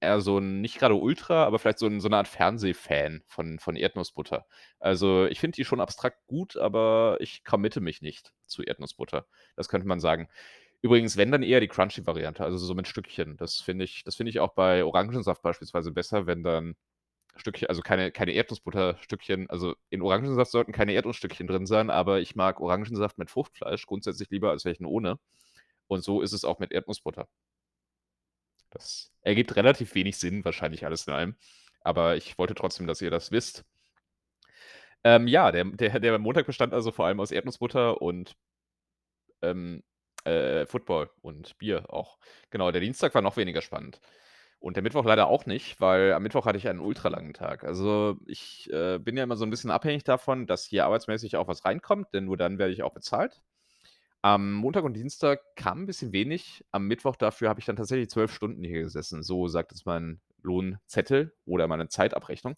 eher 0.00 0.20
so 0.20 0.38
ein 0.38 0.60
nicht 0.60 0.78
gerade 0.78 0.94
Ultra, 0.96 1.44
aber 1.46 1.58
vielleicht 1.58 1.78
so 1.80 1.86
'n 1.86 2.00
so 2.00 2.08
'ne 2.08 2.18
Art 2.18 2.28
Fernsehfan 2.28 3.22
von 3.28 3.58
von 3.60 3.76
Erdnussbutter. 3.76 4.46
Also, 4.80 5.26
ich 5.26 5.40
finde 5.40 5.56
die 5.56 5.64
schon 5.66 5.80
abstrakt 5.80 6.26
gut, 6.28 6.56
aber 6.58 7.16
ich 7.20 7.44
committe 7.44 7.80
mich 7.80 8.02
nicht 8.02 8.32
zu 8.46 8.62
Erdnussbutter. 8.62 9.26
Das 9.56 9.68
könnte 9.68 9.88
man 9.88 10.00
sagen. 10.00 10.28
Übrigens, 10.82 11.16
wenn, 11.18 11.32
dann 11.32 11.42
eher 11.44 11.60
die 11.60 11.68
Crunchy-Variante, 11.68 12.44
also 12.44 12.58
so 12.58 12.74
mit 12.74 12.88
Stückchen. 12.88 13.36
Das 13.38 13.56
finde 13.60 13.84
ich 13.84 14.04
das 14.04 14.16
finde 14.16 14.30
ich 14.30 14.40
auch 14.40 14.54
bei 14.54 14.84
Orangensaft 14.84 15.42
beispielsweise 15.42 15.92
besser, 15.92 16.26
wenn 16.26 16.42
dann 16.44 16.76
Stückchen, 17.38 17.68
also 17.68 17.82
keine, 17.82 18.12
keine 18.12 18.32
Erdnussbutterstückchen, 18.32 19.48
also 19.50 19.74
in 19.90 20.02
Orangensaft 20.02 20.50
sollten 20.50 20.72
keine 20.72 20.92
Erdnussstückchen 20.92 21.46
drin 21.46 21.66
sein, 21.66 21.90
aber 21.90 22.20
ich 22.20 22.36
mag 22.36 22.60
Orangensaft 22.60 23.18
mit 23.18 23.30
Fruchtfleisch 23.30 23.86
grundsätzlich 23.86 24.30
lieber 24.30 24.50
als 24.50 24.64
welchen 24.64 24.86
ohne. 24.86 25.18
Und 25.88 26.02
so 26.02 26.22
ist 26.22 26.32
es 26.32 26.44
auch 26.44 26.58
mit 26.58 26.72
Erdnussbutter. 26.72 27.28
Das 28.70 29.12
ergibt 29.22 29.56
relativ 29.56 29.94
wenig 29.94 30.18
Sinn, 30.18 30.44
wahrscheinlich 30.44 30.84
alles 30.84 31.06
in 31.06 31.12
allem. 31.14 31.36
Aber 31.80 32.16
ich 32.16 32.38
wollte 32.38 32.54
trotzdem, 32.54 32.86
dass 32.86 33.00
ihr 33.00 33.10
das 33.10 33.30
wisst. 33.30 33.64
Ähm, 35.04 35.28
ja, 35.28 35.52
der, 35.52 35.64
der, 35.64 36.00
der 36.00 36.18
Montag 36.18 36.46
bestand 36.46 36.74
also 36.74 36.90
vor 36.92 37.06
allem 37.06 37.20
aus 37.20 37.30
Erdnussbutter 37.30 38.02
und 38.02 38.36
ähm, 39.42 39.82
äh, 40.24 40.66
Football 40.66 41.10
und 41.22 41.56
Bier 41.58 41.84
auch. 41.92 42.18
Genau, 42.50 42.70
der 42.72 42.80
Dienstag 42.80 43.14
war 43.14 43.22
noch 43.22 43.36
weniger 43.36 43.62
spannend. 43.62 44.00
Und 44.66 44.74
der 44.74 44.82
Mittwoch 44.82 45.04
leider 45.04 45.28
auch 45.28 45.46
nicht, 45.46 45.80
weil 45.80 46.12
am 46.12 46.24
Mittwoch 46.24 46.44
hatte 46.44 46.58
ich 46.58 46.66
einen 46.66 46.80
ultralangen 46.80 47.34
Tag. 47.34 47.62
Also, 47.62 48.18
ich, 48.26 48.68
äh, 48.72 48.98
bin 48.98 49.16
ja 49.16 49.22
immer 49.22 49.36
so 49.36 49.46
ein 49.46 49.50
bisschen 49.50 49.70
abhängig 49.70 50.02
davon, 50.02 50.48
dass 50.48 50.64
hier 50.64 50.86
arbeitsmäßig 50.86 51.36
auch 51.36 51.46
was 51.46 51.64
reinkommt, 51.64 52.12
denn 52.12 52.24
nur 52.24 52.36
dann 52.36 52.58
werde 52.58 52.72
ich 52.72 52.82
auch 52.82 52.92
bezahlt. 52.92 53.40
Am 54.22 54.54
Montag 54.54 54.82
und 54.82 54.94
Dienstag 54.94 55.40
kam 55.54 55.82
ein 55.82 55.86
bisschen 55.86 56.12
wenig. 56.12 56.64
Am 56.72 56.88
Mittwoch 56.88 57.14
dafür 57.14 57.48
habe 57.48 57.60
ich 57.60 57.66
dann 57.66 57.76
tatsächlich 57.76 58.10
zwölf 58.10 58.34
Stunden 58.34 58.64
hier 58.64 58.82
gesessen. 58.82 59.22
So 59.22 59.46
sagt 59.46 59.70
es 59.70 59.84
mein 59.84 60.20
Lohnzettel 60.42 61.32
oder 61.44 61.68
meine 61.68 61.86
Zeitabrechnung. 61.86 62.56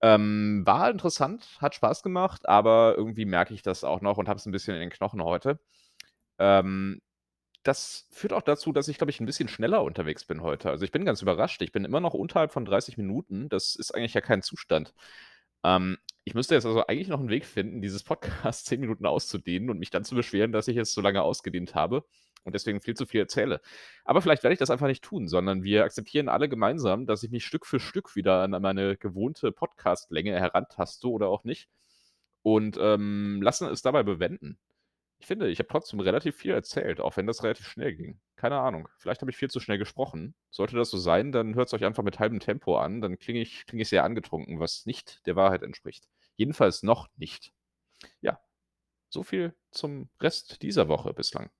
Ähm, 0.00 0.62
war 0.64 0.90
interessant, 0.90 1.58
hat 1.60 1.74
Spaß 1.74 2.02
gemacht, 2.02 2.48
aber 2.48 2.94
irgendwie 2.96 3.26
merke 3.26 3.52
ich 3.52 3.60
das 3.60 3.84
auch 3.84 4.00
noch 4.00 4.16
und 4.16 4.30
habe 4.30 4.38
es 4.38 4.46
ein 4.46 4.52
bisschen 4.52 4.76
in 4.76 4.80
den 4.80 4.90
Knochen 4.90 5.22
heute. 5.22 5.60
Ähm 6.38 7.02
das 7.64 8.06
führt 8.10 8.32
auch 8.32 8.42
dazu, 8.42 8.72
dass 8.72 8.88
ich, 8.88 8.98
glaube 8.98 9.10
ich, 9.10 9.20
ein 9.20 9.26
bisschen 9.26 9.48
schneller 9.48 9.82
unterwegs 9.82 10.24
bin 10.24 10.42
heute. 10.42 10.70
Also, 10.70 10.84
ich 10.84 10.92
bin 10.92 11.04
ganz 11.04 11.22
überrascht. 11.22 11.62
Ich 11.62 11.72
bin 11.72 11.84
immer 11.84 12.00
noch 12.00 12.14
unterhalb 12.14 12.52
von 12.52 12.64
30 12.64 12.96
Minuten. 12.98 13.48
Das 13.48 13.74
ist 13.76 13.92
eigentlich 13.94 14.14
ja 14.14 14.20
kein 14.20 14.42
Zustand. 14.42 14.94
Ähm, 15.64 15.98
ich 16.24 16.34
müsste 16.34 16.54
jetzt 16.54 16.66
also 16.66 16.86
eigentlich 16.86 17.08
noch 17.08 17.20
einen 17.20 17.28
Weg 17.30 17.44
finden, 17.46 17.82
dieses 17.82 18.02
Podcast 18.04 18.66
10 18.66 18.80
Minuten 18.80 19.06
auszudehnen 19.06 19.70
und 19.70 19.78
mich 19.78 19.90
dann 19.90 20.04
zu 20.04 20.14
beschweren, 20.14 20.52
dass 20.52 20.68
ich 20.68 20.76
es 20.76 20.92
so 20.92 21.00
lange 21.00 21.22
ausgedehnt 21.22 21.74
habe. 21.74 22.04
und 22.44 22.54
deswegen 22.54 22.80
viel 22.82 22.94
zu 22.94 23.06
viel 23.06 23.20
erzähle. 23.20 23.60
Aber 24.04 24.20
vielleicht 24.22 24.42
werde 24.42 24.52
ich 24.54 24.58
das 24.58 24.70
einfach 24.70 24.86
nicht 24.86 25.02
tun, 25.02 25.28
sondern 25.28 25.62
wir 25.64 25.84
akzeptieren 25.84 26.28
alle 26.28 26.48
gemeinsam, 26.48 27.06
dass 27.06 27.22
ich 27.22 27.30
mich 27.30 27.44
Stück 27.46 27.66
für 27.66 27.80
Stück 27.80 28.16
wieder 28.16 28.42
an 28.42 28.50
meine 28.62 28.96
gewohnte 28.98 29.50
Podcastlänge 29.52 30.38
herantaste 30.38 31.08
oder 31.08 31.28
auch 31.28 31.44
nicht 31.44 31.68
und, 32.42 32.78
ähm, 32.80 33.40
lassen 33.42 33.68
es 33.68 33.82
dabei 33.82 34.02
bewenden. 34.02 34.58
Ich 35.18 35.26
finde, 35.26 35.48
ich 35.48 35.58
habe 35.58 35.68
trotzdem 35.68 36.00
relativ 36.00 36.36
viel 36.36 36.52
erzählt, 36.52 37.00
auch 37.00 37.16
wenn 37.16 37.26
das 37.26 37.42
relativ 37.42 37.66
schnell 37.68 37.94
ging. 37.94 38.20
Keine 38.36 38.58
Ahnung, 38.58 38.88
vielleicht 38.98 39.22
habe 39.22 39.30
ich 39.30 39.36
viel 39.36 39.50
zu 39.50 39.60
schnell 39.60 39.78
gesprochen. 39.78 40.34
Sollte 40.50 40.76
das 40.76 40.90
so 40.90 40.98
sein, 40.98 41.32
dann 41.32 41.54
hört's 41.54 41.72
euch 41.72 41.84
einfach 41.84 42.02
mit 42.02 42.18
halbem 42.18 42.40
Tempo 42.40 42.76
an, 42.76 43.00
dann 43.00 43.18
klinge 43.18 43.40
ich 43.40 43.64
klinge 43.66 43.82
ich 43.82 43.88
sehr 43.88 44.04
angetrunken, 44.04 44.60
was 44.60 44.86
nicht 44.86 45.26
der 45.26 45.36
Wahrheit 45.36 45.62
entspricht. 45.62 46.08
Jedenfalls 46.36 46.82
noch 46.82 47.08
nicht. 47.16 47.52
Ja, 48.20 48.38
so 49.08 49.22
viel 49.22 49.54
zum 49.70 50.10
Rest 50.20 50.62
dieser 50.62 50.88
Woche 50.88 51.14
bislang. 51.14 51.50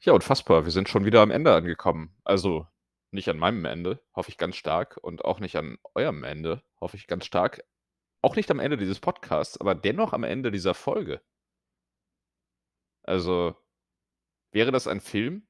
Ja, 0.00 0.12
unfassbar, 0.12 0.64
wir 0.64 0.72
sind 0.72 0.88
schon 0.88 1.04
wieder 1.04 1.20
am 1.22 1.30
Ende 1.30 1.54
angekommen. 1.54 2.14
Also, 2.24 2.66
nicht 3.10 3.28
an 3.28 3.38
meinem 3.38 3.64
Ende, 3.64 4.02
hoffe 4.14 4.30
ich 4.30 4.38
ganz 4.38 4.56
stark, 4.56 4.98
und 5.00 5.24
auch 5.24 5.40
nicht 5.40 5.56
an 5.56 5.78
eurem 5.94 6.24
Ende, 6.24 6.62
hoffe 6.80 6.96
ich 6.96 7.06
ganz 7.06 7.24
stark. 7.24 7.64
Auch 8.20 8.36
nicht 8.36 8.50
am 8.50 8.58
Ende 8.58 8.76
dieses 8.76 9.00
Podcasts, 9.00 9.58
aber 9.60 9.74
dennoch 9.74 10.12
am 10.12 10.24
Ende 10.24 10.50
dieser 10.50 10.74
Folge. 10.74 11.22
Also, 13.06 13.54
wäre 14.52 14.72
das 14.72 14.88
ein 14.88 15.00
Film, 15.00 15.46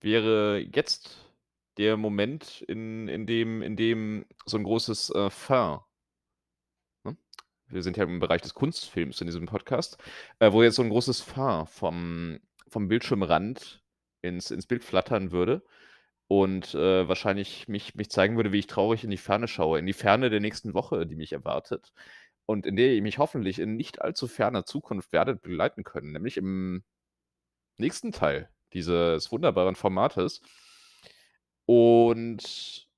wäre 0.00 0.58
jetzt 0.60 1.32
der 1.78 1.96
Moment, 1.96 2.62
in 2.68 3.08
in 3.08 3.26
dem 3.26 3.62
in 3.62 3.76
dem 3.76 4.26
so 4.46 4.58
'n 4.58 4.64
großes, 4.64 5.10
äh, 5.10 5.30
Fin 5.30 5.80
ne? 7.04 7.16
Wir 7.68 7.82
sind 7.82 7.96
ja 7.96 8.04
im 8.04 8.20
Bereich 8.20 8.42
des 8.42 8.54
Kunstfilms 8.54 9.20
in 9.20 9.26
diesem 9.26 9.46
Podcast, 9.46 9.98
äh, 10.40 10.52
wo 10.52 10.62
jetzt 10.62 10.76
so 10.76 10.82
'n 10.82 10.90
großes 10.90 11.20
Fin 11.20 11.66
vom 11.66 12.38
vom 12.68 12.88
Bildschirmrand 12.88 13.82
ins 14.22 14.50
ins 14.50 14.66
Bild 14.66 14.84
flattern 14.84 15.32
würde 15.32 15.62
und, 16.28 16.74
äh, 16.74 17.08
wahrscheinlich 17.08 17.68
mich 17.68 17.94
mich 17.96 18.10
zeigen 18.10 18.36
würde, 18.36 18.52
wie 18.52 18.60
ich 18.60 18.66
traurig 18.68 19.04
in 19.04 19.10
die 19.10 19.16
Ferne 19.18 19.48
schaue, 19.48 19.78
in 19.78 19.86
die 19.86 19.92
Ferne 19.94 20.30
der 20.30 20.40
nächsten 20.40 20.74
Woche, 20.74 21.06
die 21.06 21.16
mich 21.16 21.32
erwartet 21.32 21.92
und 22.46 22.66
in 22.66 22.76
der 22.76 22.94
ihr 22.94 23.02
mich 23.02 23.18
hoffentlich 23.18 23.58
in 23.58 23.76
nicht 23.76 24.02
allzu 24.02 24.28
ferner 24.28 24.64
Zukunft 24.64 25.12
werdet 25.12 25.42
begleiten 25.42 25.84
können, 25.84 26.12
nämlich 26.12 26.36
im 26.36 26.84
nächsten 27.78 28.12
Teil 28.12 28.50
dieses 28.72 29.30
wunderbaren 29.32 29.74
Formates. 29.76 30.42
Und 31.66 32.88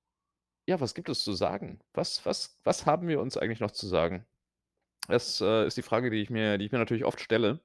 ja, 0.66 0.80
was 0.80 0.94
gibt 0.94 1.08
es 1.08 1.24
zu 1.24 1.34
sagen? 1.34 1.80
Was 1.92 2.24
was 2.26 2.58
was 2.64 2.86
haben 2.86 3.08
wir 3.08 3.20
uns 3.20 3.36
eigentlich 3.36 3.60
noch 3.60 3.70
zu 3.72 3.86
sagen? 3.86 4.26
Das, 5.08 5.40
äh, 5.40 5.66
ist 5.66 5.76
die 5.76 5.82
Frage, 5.82 6.10
die 6.10 6.22
ich 6.22 6.30
mir 6.30 6.58
die 6.58 6.66
ich 6.66 6.72
mir 6.72 6.78
natürlich 6.78 7.04
oft 7.04 7.20
stelle 7.20 7.60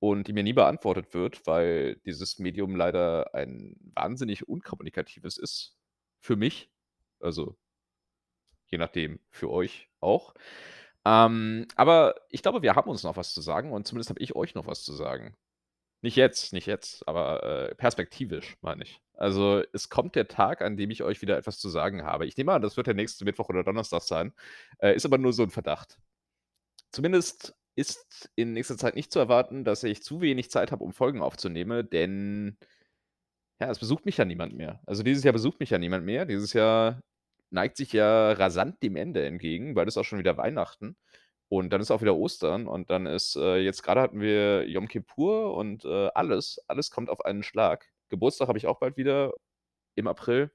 und 0.00 0.28
die 0.28 0.32
mir 0.32 0.44
nie 0.44 0.52
beantwortet 0.54 1.14
wird, 1.14 1.46
weil 1.46 1.96
dieses 2.06 2.38
Medium 2.38 2.76
leider 2.76 3.34
ein 3.34 3.76
wahnsinnig 3.94 4.48
unkommunikatives 4.48 5.38
ist 5.38 5.76
für 6.20 6.36
mich, 6.36 6.70
also 7.20 7.56
je 8.66 8.78
nachdem 8.78 9.20
für 9.30 9.50
euch 9.50 9.88
auch. 10.00 10.34
Ähm, 11.06 11.66
aber 11.76 12.14
ich 12.30 12.42
glaube, 12.42 12.62
wir 12.62 12.74
haben 12.76 12.90
uns 12.90 13.02
noch 13.04 13.16
was 13.16 13.32
zu 13.34 13.40
sagen 13.40 13.72
und 13.72 13.86
zumindest 13.86 14.10
habe 14.10 14.20
ich 14.20 14.36
euch 14.36 14.54
noch 14.54 14.66
was 14.66 14.84
zu 14.84 14.92
sagen. 14.92 15.34
Nicht 16.02 16.16
jetzt, 16.16 16.52
nicht 16.54 16.66
jetzt, 16.66 17.06
aber, 17.08 17.42
äh, 17.70 17.74
perspektivisch, 17.76 18.56
meine 18.62 18.84
ich. 18.84 19.00
Also, 19.14 19.62
es 19.74 19.88
kommt 19.90 20.16
der 20.16 20.28
Tag, 20.28 20.62
an 20.62 20.76
dem 20.76 20.90
ich 20.90 21.02
euch 21.02 21.22
wieder 21.22 21.38
etwas 21.38 21.58
zu 21.58 21.68
sagen 21.70 22.04
habe. 22.04 22.26
Ich 22.26 22.36
nehme 22.38 22.52
an, 22.52 22.62
das 22.62 22.76
wird 22.78 22.86
der 22.88 22.94
nächste 22.94 23.24
Mittwoch 23.26 23.48
oder 23.50 23.64
Donnerstag 23.64 24.02
sein, 24.02 24.32
äh, 24.80 24.94
ist 24.96 25.06
aber 25.06 25.18
nur 25.18 25.32
so 25.34 25.42
'n 25.44 25.50
Verdacht. 25.50 25.98
Zumindest 26.92 27.54
ist 27.76 28.30
in 28.36 28.52
nächster 28.54 28.76
Zeit 28.78 28.96
nicht 28.96 29.12
zu 29.12 29.18
erwarten, 29.20 29.64
dass 29.64 29.84
ich 29.84 30.02
zu 30.02 30.20
wenig 30.20 30.50
Zeit 30.50 30.72
habe, 30.72 30.84
um 30.84 30.92
Folgen 30.92 31.22
aufzunehmen, 31.22 31.88
denn 31.90 32.58
ja, 33.60 33.70
es 33.70 33.78
besucht 33.78 34.06
mich 34.06 34.16
ja 34.16 34.24
niemand 34.24 34.54
mehr. 34.56 34.80
Also, 34.86 35.02
dieses 35.02 35.22
Jahr 35.24 35.32
besucht 35.34 35.60
mich 35.60 35.70
ja 35.70 35.78
niemand 35.78 36.04
mehr. 36.06 36.24
Dieses 36.24 36.52
Jahr 36.54 37.00
neigt 37.50 37.76
sich 37.76 37.92
ja 37.92 38.32
rasant 38.32 38.82
dem 38.82 38.96
Ende 38.96 39.24
entgegen, 39.26 39.74
bald 39.74 39.88
ist 39.88 39.96
auch 39.98 40.04
schon 40.04 40.18
wieder 40.18 40.36
Weihnachten 40.36 40.96
und 41.48 41.70
dann 41.72 41.80
ist 41.80 41.90
auch 41.90 42.00
wieder 42.02 42.16
Ostern 42.16 42.66
und 42.68 42.90
dann 42.90 43.06
ist 43.06 43.36
äh, 43.36 43.56
jetzt 43.58 43.82
grade 43.82 44.00
hatten 44.00 44.20
wir 44.20 44.68
Jom 44.68 44.88
Kippur 44.88 45.54
und, 45.54 45.84
äh, 45.84 46.08
alles 46.14 46.60
alles 46.68 46.90
kommt 46.90 47.10
auf 47.10 47.24
einen 47.24 47.42
Schlag. 47.42 47.86
Geburtstag 48.08 48.48
habe 48.48 48.58
ich 48.58 48.66
auch 48.66 48.78
bald 48.78 48.96
wieder 48.96 49.32
im 49.96 50.06
April. 50.08 50.50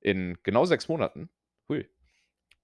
In 0.00 0.38
genau 0.42 0.64
6 0.64 0.88
Monaten. 0.88 1.30
Hui. 1.68 1.88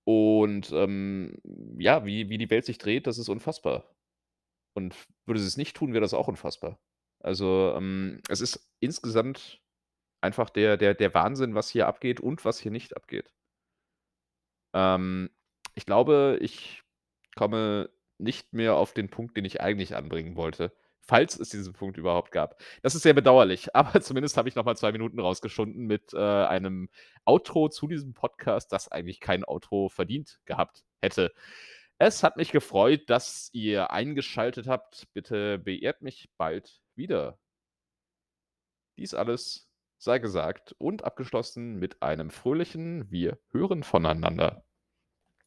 Und, 0.05 0.71
ähm, 0.73 1.39
ja, 1.79 2.05
wie 2.05 2.29
wie 2.29 2.39
die 2.39 2.51
Welt 2.51 2.65
sich 2.65 2.79
dreht, 2.79 3.07
das 3.07 3.19
ist 3.19 3.29
unfassbar. 3.29 3.95
Und 4.75 4.95
würde 5.27 5.41
sie 5.41 5.47
es 5.49 5.57
nicht 5.57 5.77
tun, 5.77 5.93
wäre 5.95 6.03
das 6.03 6.15
auch 6.15 6.29
unfassbar. 6.29 6.79
Also, 7.21 7.75
ähm, 7.77 8.21
es 8.29 8.41
ist 8.41 8.71
insgesamt 8.81 9.63
einfach 10.25 10.51
der 10.51 10.77
der 10.77 10.95
der 10.95 11.15
Wahnsinn, 11.15 11.55
was 11.55 11.69
hier 11.71 11.87
abgeht 11.87 12.21
und 12.21 12.45
was 12.45 12.59
hier 12.59 12.73
nicht 12.73 12.97
abgeht. 12.97 13.33
Ähm, 14.75 15.31
ich 15.75 15.87
glaube, 15.87 16.39
ich 16.41 16.83
komme 17.37 17.91
nicht 18.19 18.53
mehr 18.53 18.77
auf 18.77 18.95
den 18.95 19.11
Punkt, 19.11 19.37
den 19.37 19.45
ich 19.45 19.61
eigentlich 19.61 19.97
anbringen 19.97 20.37
wollte, 20.37 20.73
falls 21.01 21.39
es 21.39 21.51
diesen 21.51 21.73
Punkt 21.75 21.97
überhaupt 21.99 22.33
gab. 22.33 22.61
Das 22.83 22.95
ist 22.95 23.03
sehr 23.03 23.15
bedauerlich, 23.15 23.75
aber 23.77 24.01
zumindest 24.01 24.37
habe 24.37 24.49
ich 24.49 24.55
noch 24.57 24.65
mal 24.65 24.77
2 24.77 24.93
Minuten 24.93 25.21
rausgeschunden 25.21 25.87
mit, 25.87 26.13
äh, 26.15 26.19
einem 26.19 26.89
Outro 27.25 27.69
zu 27.69 27.89
diesem 27.89 28.15
Podcast, 28.15 28.73
das 28.73 28.91
eigentlich 28.91 29.21
kein 29.21 29.45
Outro 29.45 29.89
verdient 29.89 30.41
gehabt 30.47 30.85
hätte. 31.03 31.33
Es 31.99 32.23
hat 32.23 32.37
mich 32.37 32.51
gefreut, 32.53 33.09
dass 33.09 33.51
ihr 33.53 33.91
eingeschaltet 33.93 34.67
habt. 34.67 35.07
Bitte 35.15 35.59
beehrt 35.59 36.03
mich 36.03 36.29
bald 36.37 36.83
wieder. 36.97 37.39
Dies 38.99 39.15
alles 39.15 39.69
sei 39.99 40.19
gesagt 40.19 40.75
und 40.79 41.05
abgeschlossen 41.05 41.77
mit 41.77 42.03
einem 42.03 42.31
fröhlichen 42.31 43.11
„Wir 43.11 43.39
hören 43.53 43.83
voneinander“. 43.83 44.64